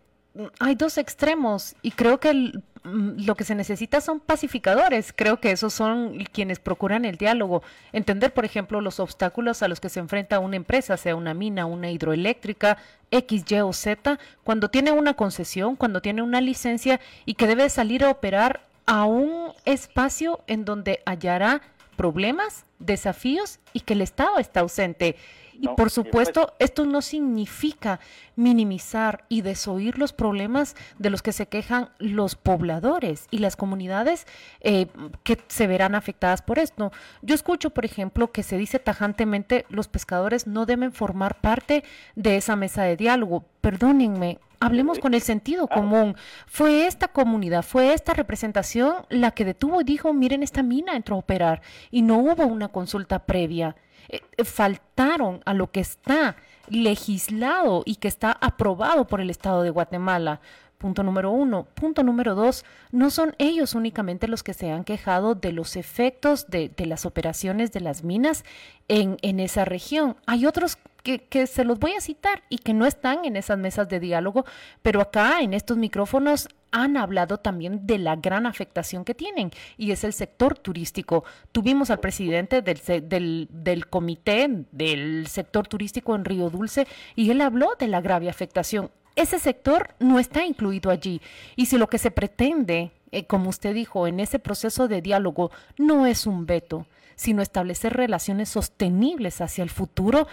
hay 0.60 0.76
dos 0.76 0.98
extremos 0.98 1.76
y 1.82 1.92
creo 1.92 2.20
que 2.20 2.34
mm, 2.34 2.52
lo 2.84 3.36
que 3.36 3.44
se 3.44 3.56
necesita 3.56 4.02
son 4.02 4.20
pacificadores. 4.20 5.14
Creo 5.16 5.40
que 5.40 5.52
esos 5.52 5.74
son 5.74 6.18
quienes 6.32 6.60
procuran 6.60 7.06
el 7.06 7.18
diálogo. 7.18 7.62
Entender, 7.94 8.34
por 8.34 8.46
ejemplo, 8.46 8.82
los 8.82 9.00
obstáculos 9.00 9.62
a 9.62 9.68
los 9.68 9.80
que 9.80 9.90
se 9.90 10.00
enfrenta 10.00 10.40
una 10.40 10.56
empresa, 10.56 10.98
sea 10.98 11.16
una 11.16 11.34
mina, 11.34 11.66
una 11.66 11.92
hidroeléctrica, 11.92 12.78
X, 13.12 13.44
Y 13.48 13.60
o 13.60 13.74
Z, 13.74 14.20
cuando 14.44 14.70
tiene 14.70 14.92
una 14.92 15.14
concesión, 15.14 15.76
cuando 15.76 16.02
tiene 16.02 16.22
una 16.22 16.42
licencia 16.42 17.00
y 17.26 17.36
que 17.36 17.48
debe 17.48 17.70
salir 17.70 18.04
a 18.04 18.10
operar 18.10 18.62
a 18.86 19.06
un 19.06 19.54
espacio 19.66 20.42
en 20.48 20.66
donde 20.66 21.02
hallará 21.06 21.62
problemas, 21.96 22.66
desafíos 22.80 23.60
y 23.74 23.82
que 23.82 23.94
el 23.94 24.02
Estado 24.02 24.40
está 24.40 24.62
ausente. 24.62 25.16
Y 25.62 25.68
por 25.68 25.92
supuesto, 25.92 26.56
esto 26.58 26.86
no 26.86 27.04
significa 27.04 28.00
minimizar 28.36 29.26
y 29.30 29.42
desoír 29.42 30.00
los 30.00 30.12
problemas 30.12 30.76
de 30.98 31.12
los 31.12 31.22
que 31.22 31.34
se 31.34 31.46
quejan 31.46 31.90
los 32.00 32.36
pobladores 32.36 33.28
y 33.30 33.38
las 33.38 33.56
comunidades 33.56 34.26
eh, 34.62 34.88
que 35.24 35.38
se 35.48 35.68
verán 35.68 35.94
afectadas 35.94 36.42
por 36.42 36.58
esto. 36.58 36.92
Yo 37.22 37.36
escucho, 37.36 37.70
por 37.70 37.86
ejemplo, 37.86 38.32
que 38.32 38.42
se 38.42 38.58
dice 38.58 38.80
tajantemente 38.80 39.66
los 39.70 39.88
pescadores 39.88 40.48
no 40.48 40.66
deben 40.66 40.92
formar 40.92 41.40
parte 41.40 41.84
de 42.16 42.38
esa 42.38 42.56
mesa 42.56 42.82
de 42.82 42.98
diálogo. 42.98 43.46
Perdónenme, 43.62 44.40
hablemos 44.60 45.00
con 45.00 45.14
el 45.14 45.22
sentido 45.22 45.68
común. 45.68 46.16
Fue 46.48 46.88
esta 46.88 47.10
comunidad, 47.10 47.64
fue 47.64 47.94
esta 47.94 48.14
representación 48.14 48.96
la 49.10 49.32
que 49.32 49.46
detuvo 49.46 49.82
y 49.82 49.84
dijo, 49.84 50.14
miren, 50.14 50.42
esta 50.42 50.64
mina 50.64 50.96
entró 50.96 51.18
a 51.18 51.20
operar 51.20 51.62
y 51.92 52.02
no 52.02 52.18
hubo 52.18 52.46
una 52.46 52.70
consulta 52.70 53.26
previa. 53.26 53.76
Eh, 54.12 54.44
faltaron 54.44 55.42
a 55.46 55.54
lo 55.54 55.72
que 55.72 55.80
está 55.80 56.36
legislado 56.68 57.84
y 57.86 57.96
que 57.96 58.10
está 58.10 58.32
aprobado 58.34 59.08
por 59.08 59.22
el 59.22 59.30
Estado 59.30 59.64
de 59.64 59.70
Guatemala. 59.70 60.42
Punto 60.78 61.02
número 61.02 61.32
uno. 61.32 61.66
Punto 61.76 62.04
número 62.04 62.36
dos, 62.36 62.66
no 62.92 63.10
son 63.10 63.36
ellos 63.38 63.74
únicamente 63.74 64.28
los 64.28 64.44
que 64.44 64.54
se 64.54 64.70
han 64.70 64.84
quejado 64.84 65.34
de 65.34 65.54
los 65.54 65.78
efectos 65.78 66.48
de, 66.50 66.74
las 66.86 67.06
operaciones 67.06 67.72
de 67.72 67.80
las 67.80 68.04
minas 68.04 68.44
en, 68.90 69.18
en 69.22 69.40
esa 69.40 69.64
región. 69.64 70.18
Hay 70.26 70.46
otros 70.46 70.78
que, 71.04 71.48
se 71.48 71.64
los 71.64 71.80
voy 71.80 71.94
a 71.94 72.02
citar 72.02 72.44
y 72.50 72.58
que 72.58 72.74
no 72.74 72.86
están 72.86 73.26
en 73.26 73.36
esas 73.36 73.58
mesas 73.58 73.90
de 73.90 74.00
diálogo, 74.00 74.46
pero 74.82 75.02
acá 75.02 75.42
en 75.42 75.54
estos 75.54 75.78
micrófonos 75.78 76.48
han 76.72 76.96
hablado 76.96 77.38
también 77.38 77.86
de 77.86 77.98
la 77.98 78.16
gran 78.16 78.46
afectación 78.46 79.04
que 79.04 79.14
tienen 79.14 79.52
y 79.78 79.92
es 79.92 80.04
el 80.04 80.14
sector 80.14 80.58
turístico. 80.58 81.26
Tuvimos 81.52 81.90
al 81.90 82.00
presidente 82.00 82.62
del, 82.62 82.80
del, 83.10 83.48
del 83.52 83.88
comité 83.88 84.48
del 84.72 85.28
sector 85.28 85.68
turístico 85.68 86.16
en 86.16 86.24
Río 86.24 86.50
Dulce 86.50 86.88
y 87.16 87.30
él 87.32 87.42
habló 87.42 87.72
de 87.78 87.88
la 87.88 88.02
grave 88.02 88.30
afectación 88.30 88.90
ese 89.16 89.40
sector 89.40 89.90
no 90.00 90.20
está 90.20 90.46
incluido 90.46 90.90
allí. 90.90 91.22
Y 91.56 91.66
si 91.66 91.78
lo 91.78 91.88
que 91.88 91.98
se 91.98 92.12
pretende, 92.12 92.92
eh, 93.12 93.26
como 93.26 93.50
usted 93.50 93.74
dijo, 93.74 94.08
en 94.08 94.20
ese 94.20 94.40
proceso 94.40 94.88
de 94.88 95.02
diálogo 95.02 95.52
no 95.78 96.06
es 96.06 96.26
un 96.26 96.46
veto, 96.46 96.88
sino 97.16 97.42
establecer 97.42 97.94
relaciones 97.94 98.50
sostenibles 98.50 99.42
hacia 99.42 99.64
el 99.64 99.70
futuro, 99.70 100.28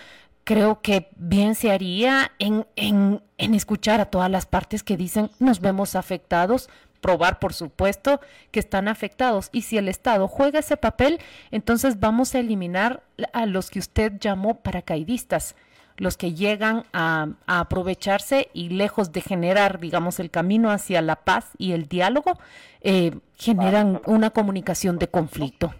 creo 0.49 0.81
que 0.81 1.11
bien 1.17 1.55
se 1.55 1.71
haría 1.71 2.33
en, 2.39 2.67
en, 2.75 3.21
en 3.37 3.55
escuchar 3.55 4.01
a 4.01 4.07
todas 4.07 4.31
las 4.31 4.47
partes 4.47 4.83
que 4.83 4.97
dicen 4.97 5.31
nos 5.39 5.61
vemos 5.61 5.95
afectados, 5.95 6.71
probar, 7.03 7.39
por 7.39 7.53
supuesto, 7.53 8.19
que 8.51 8.59
están 8.59 8.89
afectados. 8.89 9.51
Y 9.53 9.61
si 9.61 9.77
el 9.77 9.91
Estado 9.91 10.27
juega 10.27 10.61
ese 10.61 10.79
papel, 10.79 11.21
entonces 11.51 12.01
vamos 12.01 12.35
a 12.35 12.39
eliminar 12.39 13.03
a 13.35 13.45
los 13.45 13.69
que 13.69 13.79
usted 13.79 14.15
llamó 14.19 14.55
paracaidistas 14.61 15.55
los 15.99 16.17
que 16.17 16.33
llegan 16.33 16.85
a, 16.95 17.29
aprovecharse 17.47 18.49
y 18.55 18.71
lejos 18.71 19.13
de 19.13 19.21
generar, 19.21 19.81
digamos, 19.81 20.19
el 20.19 20.31
camino 20.31 20.71
hacia 20.71 21.03
la 21.03 21.17
paz 21.17 21.51
y 21.59 21.73
el 21.73 21.89
diálogo, 21.89 22.39
eh, 22.81 23.19
generan 23.37 24.01
una 24.07 24.31
comunicación 24.31 24.99
de 24.99 25.09
conflicto. 25.09 25.75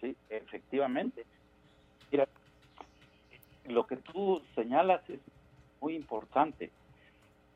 Sí, 0.00 0.16
efectivamente. 0.30 1.24
Mira, 2.10 2.28
lo 3.66 3.86
que 3.86 3.96
tú 3.96 4.42
señalas 4.54 5.08
es 5.10 5.20
muy 5.80 5.94
importante. 5.94 6.70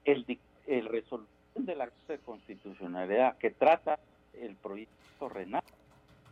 El, 0.04 0.24
el 0.66 0.86
resolución 0.86 1.28
de 1.56 1.76
la 1.76 1.88
Constitucionalidad 2.24 3.36
que 3.38 3.50
trata 3.50 3.98
el 4.34 4.54
proyecto 4.56 5.28
RENAL 5.28 5.62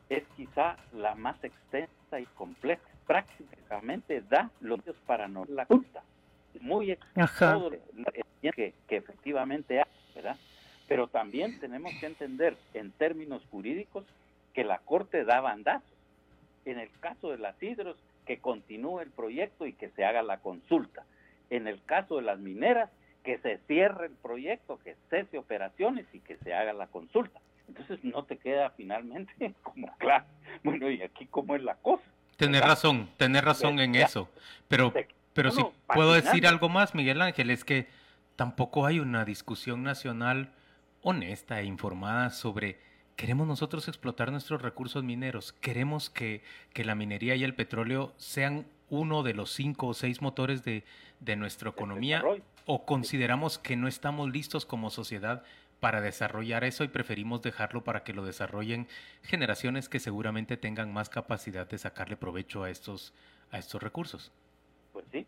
es 0.09 0.25
quizá 0.37 0.77
la 0.93 1.15
más 1.15 1.43
extensa 1.45 2.21
y 2.21 2.25
compleja 2.27 2.83
prácticamente 3.07 4.23
da 4.23 4.51
los 4.61 4.79
medios 4.79 4.97
para 5.07 5.29
no 5.29 5.45
la 5.47 5.67
culpa. 5.67 6.03
Muy 6.61 6.99
todo 7.39 7.71
que, 8.53 8.75
que 8.87 8.97
efectivamente 8.97 9.81
hay, 9.81 9.91
¿verdad? 10.15 10.37
Pero 10.87 11.07
también 11.09 11.59
tenemos 11.61 11.93
que 12.01 12.07
entender 12.07 12.57
en 12.75 12.91
términos 12.93 13.43
jurídicos 13.51 14.05
que 14.55 14.65
la 14.65 14.79
Corte 14.79 15.25
da 15.25 15.41
bandazos. 15.41 15.89
En 16.65 16.79
el 16.79 16.91
caso 17.01 17.31
de 17.31 17.39
las 17.39 17.61
hidros, 17.63 17.97
que 18.29 18.39
continúe 18.39 19.01
el 19.01 19.11
proyecto 19.11 19.67
y 19.67 19.73
que 19.73 19.89
se 19.89 20.05
haga 20.05 20.23
la 20.23 20.37
consulta. 20.41 21.07
En 21.49 21.67
el 21.67 21.83
caso 21.85 22.17
de 22.17 22.23
las 22.23 22.39
mineras, 22.39 22.91
que 23.25 23.39
se 23.39 23.57
cierre 23.67 24.07
el 24.07 24.13
proyecto, 24.13 24.79
que 24.85 24.97
cese 25.09 25.39
operaciones 25.39 26.05
y 26.13 26.21
que 26.21 26.37
se 26.37 26.53
haga 26.53 26.75
la 26.75 26.89
consulta. 26.89 27.41
Entonces 27.69 28.05
no 28.05 28.25
te 28.25 28.37
queda 28.37 28.69
finalmente 28.77 29.55
como 29.63 29.97
claro, 29.97 30.27
bueno, 30.63 30.91
y 30.91 31.01
aquí 31.01 31.25
cómo 31.25 31.57
es 31.57 31.63
la 31.63 31.77
cosa. 31.77 32.05
Tener 32.37 32.63
razón, 32.63 33.09
tener 33.17 33.47
razón 33.47 33.81
en 33.81 33.95
eso. 33.95 34.29
Pero, 34.69 34.93
pero 35.33 35.51
si 35.51 35.65
puedo 35.87 36.13
decir 36.13 36.47
algo 36.47 36.69
más, 36.69 36.95
Miguel 36.95 37.23
Ángel, 37.23 37.49
es 37.49 37.65
que 37.65 37.89
tampoco 38.37 38.85
hay 38.85 39.01
una 39.01 39.25
discusión 39.25 39.83
nacional 39.83 40.53
honesta 41.01 41.61
e 41.61 41.65
informada 41.65 42.29
sobre 42.29 42.79
queremos 43.19 43.49
nosotros 43.49 43.89
explotar 43.89 44.31
nuestros 44.31 44.63
recursos 44.63 45.03
mineros, 45.03 45.53
queremos 45.53 46.09
que, 46.09 46.41
que 46.73 46.85
la 46.85 46.95
minería 46.95 47.35
y 47.35 47.43
el 47.43 47.53
petróleo 47.53 48.13
sean 48.17 48.65
uno 48.91 49.25
de 49.25 49.35
los 49.35 49.51
cinco 49.51 49.89
o 49.89 49.95
seis 49.95 50.23
motores 50.23 50.63
de, 50.63 50.85
de 51.19 51.35
nuestra 51.35 51.71
economía 51.71 52.23
o 52.65 52.85
consideramos 52.87 53.59
que 53.59 53.75
no 53.75 53.89
estamos 53.89 54.31
listos 54.31 54.65
como 54.65 54.89
sociedad 54.89 55.43
para 55.81 56.01
desarrollar 56.01 56.63
eso 56.63 56.85
y 56.85 56.89
preferimos 56.89 57.43
dejarlo 57.43 57.83
para 57.83 58.05
que 58.05 58.13
lo 58.13 58.25
desarrollen 58.25 58.87
generaciones 59.23 59.89
que 59.89 59.99
seguramente 59.99 60.57
tengan 60.57 60.93
más 60.93 61.09
capacidad 61.09 61.69
de 61.69 61.79
sacarle 61.79 62.17
provecho 62.17 62.63
a 62.63 62.71
estos, 62.71 63.13
a 63.51 63.59
estos 63.59 63.83
recursos. 63.83 64.31
Pues 64.93 65.05
sí, 65.11 65.27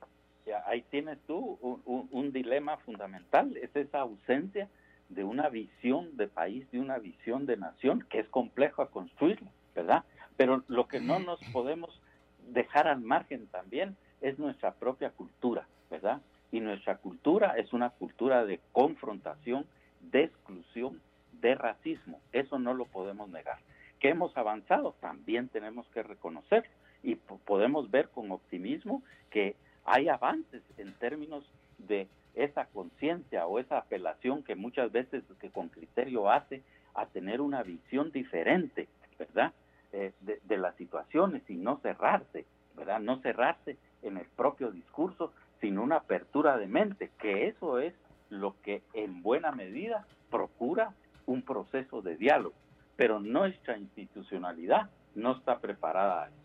ahí 0.65 0.83
tienes 0.91 1.19
tú 1.27 1.59
un, 1.85 2.33
dilema 2.33 2.77
fundamental, 2.79 3.57
es 3.57 3.75
esa 3.75 3.99
ausencia 3.99 4.69
de 5.11 5.25
una 5.25 5.49
visión 5.49 6.17
de 6.17 6.29
país, 6.29 6.71
de 6.71 6.81
una 6.81 6.99
visión 6.99 7.45
de 7.45 7.57
nación, 7.57 8.07
que 8.09 8.21
es 8.21 8.29
complejo 8.29 8.83
a 8.83 8.91
construir, 8.91 9.41
¿verdad? 9.75 10.05
Pero 10.37 10.65
lo 10.69 10.89
que 10.89 11.01
no 11.01 11.19
nos 11.19 11.41
podemos 11.53 12.01
dejar 12.49 12.89
al 12.89 13.01
margen 13.01 13.47
también 13.49 13.97
es 14.21 14.39
nuestra 14.39 14.73
propia 14.73 15.11
cultura, 15.11 15.67
¿verdad? 15.91 16.21
Y 16.53 16.61
nuestra 16.61 16.97
cultura 16.97 17.55
es 17.57 17.73
una 17.73 17.91
cultura 17.91 18.45
de 18.45 18.61
confrontación, 18.73 19.67
de 20.01 20.25
exclusión, 20.25 21.01
de 21.41 21.55
racismo. 21.55 22.21
Eso 22.33 22.59
no 22.59 22.75
lo 22.75 22.87
podemos 22.87 23.29
negar. 23.29 23.59
Que 23.99 24.11
hemos 24.11 24.37
avanzado, 24.37 24.95
también 25.01 25.49
tenemos 25.49 25.87
que 25.89 26.03
reconocer 26.03 26.65
y 27.03 27.15
podemos 27.15 27.91
ver 27.91 28.09
con 28.09 28.31
optimismo 28.31 29.03
que 29.31 29.57
hay 29.85 30.09
avances 30.09 30.63
en 30.77 30.93
términos 30.95 31.45
de 31.79 32.09
esa 32.35 32.67
conciencia 32.67 33.47
o 33.47 33.59
esa 33.59 33.79
apelación 33.79 34.43
que 34.43 34.55
muchas 34.55 34.93
veces 34.93 35.25
que 35.41 35.51
con 35.51 35.69
criterio 35.69 36.31
hace 36.31 36.63
a 36.95 37.07
tener 37.07 37.41
una 37.41 37.63
visión 37.63 38.11
diferente, 38.13 38.89
¿verdad? 39.19 39.53
Eh, 39.93 40.13
de, 40.21 40.41
de, 40.45 40.57
las 40.57 40.77
situaciones 40.77 41.43
y 41.49 41.55
no 41.55 41.79
cerrarse, 41.79 42.47
¿verdad? 42.77 43.01
No 43.01 43.21
cerrarse 43.21 43.77
en 44.03 44.17
el 44.17 44.27
propio 44.37 44.71
discurso, 44.71 45.33
sino 45.61 45.83
una 45.83 45.97
apertura 45.97 46.57
de 46.57 46.67
mente, 46.67 47.11
que 47.19 47.49
eso 47.49 47.81
es 47.81 47.93
lo 48.29 48.55
que 48.63 48.83
en 48.95 49.23
buena 49.23 49.51
medida 49.51 50.07
procura 50.31 50.95
un 51.27 51.43
proceso 51.43 52.03
de 52.03 52.17
diálogo, 52.17 52.55
pero 52.97 53.21
nuestra 53.21 53.77
institucionalidad 53.79 54.91
no 55.15 55.33
está 55.33 55.59
preparada 55.59 56.25
a 56.25 56.27
eso. 56.29 56.37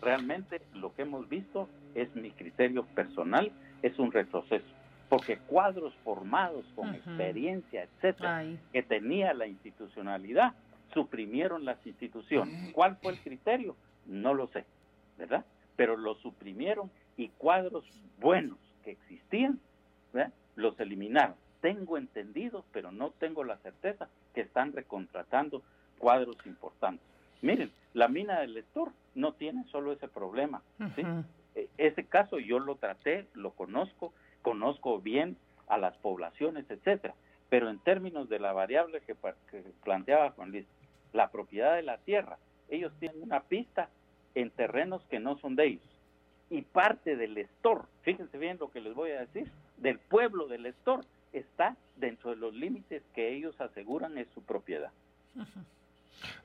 Realmente 0.00 0.62
lo 0.74 0.94
que 0.94 1.02
hemos 1.02 1.28
visto 1.28 1.68
es 1.94 2.14
mi 2.14 2.30
criterio 2.30 2.84
personal, 2.84 3.52
es 3.82 3.98
un 3.98 4.12
retroceso, 4.12 4.66
porque 5.12 5.36
cuadros 5.36 5.92
formados 6.04 6.64
con 6.74 6.94
experiencia, 6.94 7.82
etcétera, 7.82 8.46
que 8.72 8.82
tenía 8.82 9.34
la 9.34 9.46
institucionalidad, 9.46 10.54
suprimieron 10.94 11.66
las 11.66 11.86
instituciones. 11.86 12.72
¿Cuál 12.72 12.96
fue 12.96 13.12
el 13.12 13.20
criterio? 13.20 13.76
No 14.06 14.32
lo 14.32 14.46
sé, 14.46 14.64
¿verdad? 15.18 15.44
Pero 15.76 15.98
lo 15.98 16.14
suprimieron 16.14 16.90
y 17.18 17.28
cuadros 17.28 17.84
buenos 18.20 18.56
que 18.84 18.92
existían, 18.92 19.60
los 20.56 20.80
eliminaron. 20.80 21.34
Tengo 21.60 21.98
entendido, 21.98 22.64
pero 22.72 22.90
no 22.90 23.10
tengo 23.10 23.44
la 23.44 23.58
certeza 23.58 24.08
que 24.34 24.40
están 24.40 24.72
recontratando 24.72 25.60
cuadros 25.98 26.38
importantes. 26.46 27.06
Miren, 27.42 27.70
la 27.92 28.08
mina 28.08 28.40
del 28.40 28.54
lector 28.54 28.92
no 29.14 29.34
tiene 29.34 29.64
solo 29.64 29.92
ese 29.92 30.08
problema. 30.08 30.62
E, 30.96 31.04
ese 31.86 32.04
caso 32.04 32.38
yo 32.38 32.58
lo 32.58 32.76
traté, 32.76 33.26
lo 33.34 33.52
conozco, 33.52 34.12
conozco 34.42 35.00
bien 35.00 35.36
a 35.68 35.78
las 35.78 35.96
poblaciones, 35.98 36.70
etcétera. 36.70 37.14
Pero 37.48 37.68
en 37.68 37.78
términos 37.78 38.28
de 38.28 38.38
la 38.38 38.52
variable 38.52 39.00
que, 39.00 39.14
que 39.50 39.62
planteaba 39.84 40.30
Juan 40.30 40.52
Luis, 40.52 40.66
la 41.12 41.30
propiedad 41.30 41.76
de 41.76 41.82
la 41.82 41.98
tierra, 41.98 42.38
ellos 42.68 42.92
tienen 42.98 43.22
una 43.22 43.40
pista 43.40 43.90
en 44.34 44.50
terrenos 44.50 45.02
que 45.10 45.20
no 45.20 45.36
son 45.38 45.56
de 45.56 45.66
ellos 45.66 45.92
y 46.52 46.60
parte 46.60 47.16
del 47.16 47.38
Estor, 47.38 47.86
fíjense 48.02 48.36
bien 48.36 48.58
lo 48.60 48.70
que 48.70 48.82
les 48.82 48.94
voy 48.94 49.10
a 49.12 49.20
decir, 49.20 49.50
del 49.78 49.98
pueblo 49.98 50.48
del 50.48 50.66
Estor, 50.66 51.00
está 51.32 51.78
dentro 51.96 52.28
de 52.28 52.36
los 52.36 52.52
límites 52.52 53.02
que 53.14 53.34
ellos 53.34 53.58
aseguran 53.58 54.18
es 54.18 54.28
su 54.34 54.42
propiedad. 54.42 54.90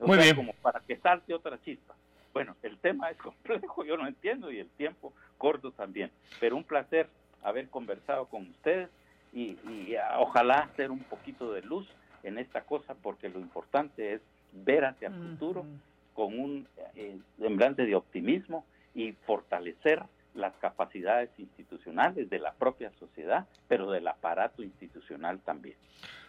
Muy 0.00 0.16
bien. 0.16 0.34
Como 0.34 0.54
para 0.62 0.80
que 0.80 0.96
salte 0.96 1.34
otra 1.34 1.60
chispa. 1.60 1.94
Bueno, 2.38 2.54
el 2.62 2.78
tema 2.78 3.10
es 3.10 3.16
complejo, 3.16 3.84
yo 3.84 3.96
no 3.96 4.06
entiendo, 4.06 4.52
y 4.52 4.60
el 4.60 4.68
tiempo 4.68 5.12
corto 5.38 5.72
también. 5.72 6.12
Pero 6.38 6.54
un 6.54 6.62
placer 6.62 7.08
haber 7.42 7.68
conversado 7.68 8.26
con 8.26 8.42
ustedes 8.42 8.88
y, 9.32 9.56
ah, 9.96 10.20
ojalá 10.20 10.60
hacer 10.60 10.92
un 10.92 11.00
poquito 11.00 11.52
de 11.52 11.62
luz 11.62 11.88
en 12.22 12.38
esta 12.38 12.60
cosa, 12.60 12.94
porque 12.94 13.28
lo 13.28 13.40
importante 13.40 14.14
es 14.14 14.20
ver 14.52 14.84
hacia 14.84 15.08
el 15.08 15.14
futuro 15.14 15.66
con 16.14 16.38
un 16.38 16.68
eh, 16.94 17.18
semblante 17.40 17.84
de 17.84 17.96
optimismo 17.96 18.64
y 18.94 19.14
fortalecer 19.26 20.04
las 20.34 20.54
capacidades 20.60 21.30
institucionales 21.38 22.30
de 22.30 22.38
la 22.38 22.52
propia 22.52 22.92
sociedad, 23.00 23.48
pero 23.66 23.90
del 23.90 24.06
aparato 24.06 24.62
institucional 24.62 25.40
también. 25.40 25.74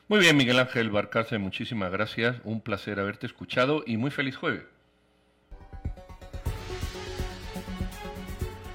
Muy 0.08 0.22
bien, 0.22 0.36
Miguel 0.36 0.58
Ángel 0.58 0.90
Barcase, 0.90 1.38
muchísimas 1.38 1.92
gracias. 1.92 2.42
Un 2.46 2.62
placer 2.62 3.00
haberte 3.00 3.28
escuchado 3.28 3.84
y 3.86 3.98
muy 3.98 4.10
feliz 4.10 4.36
jueves. 4.36 4.79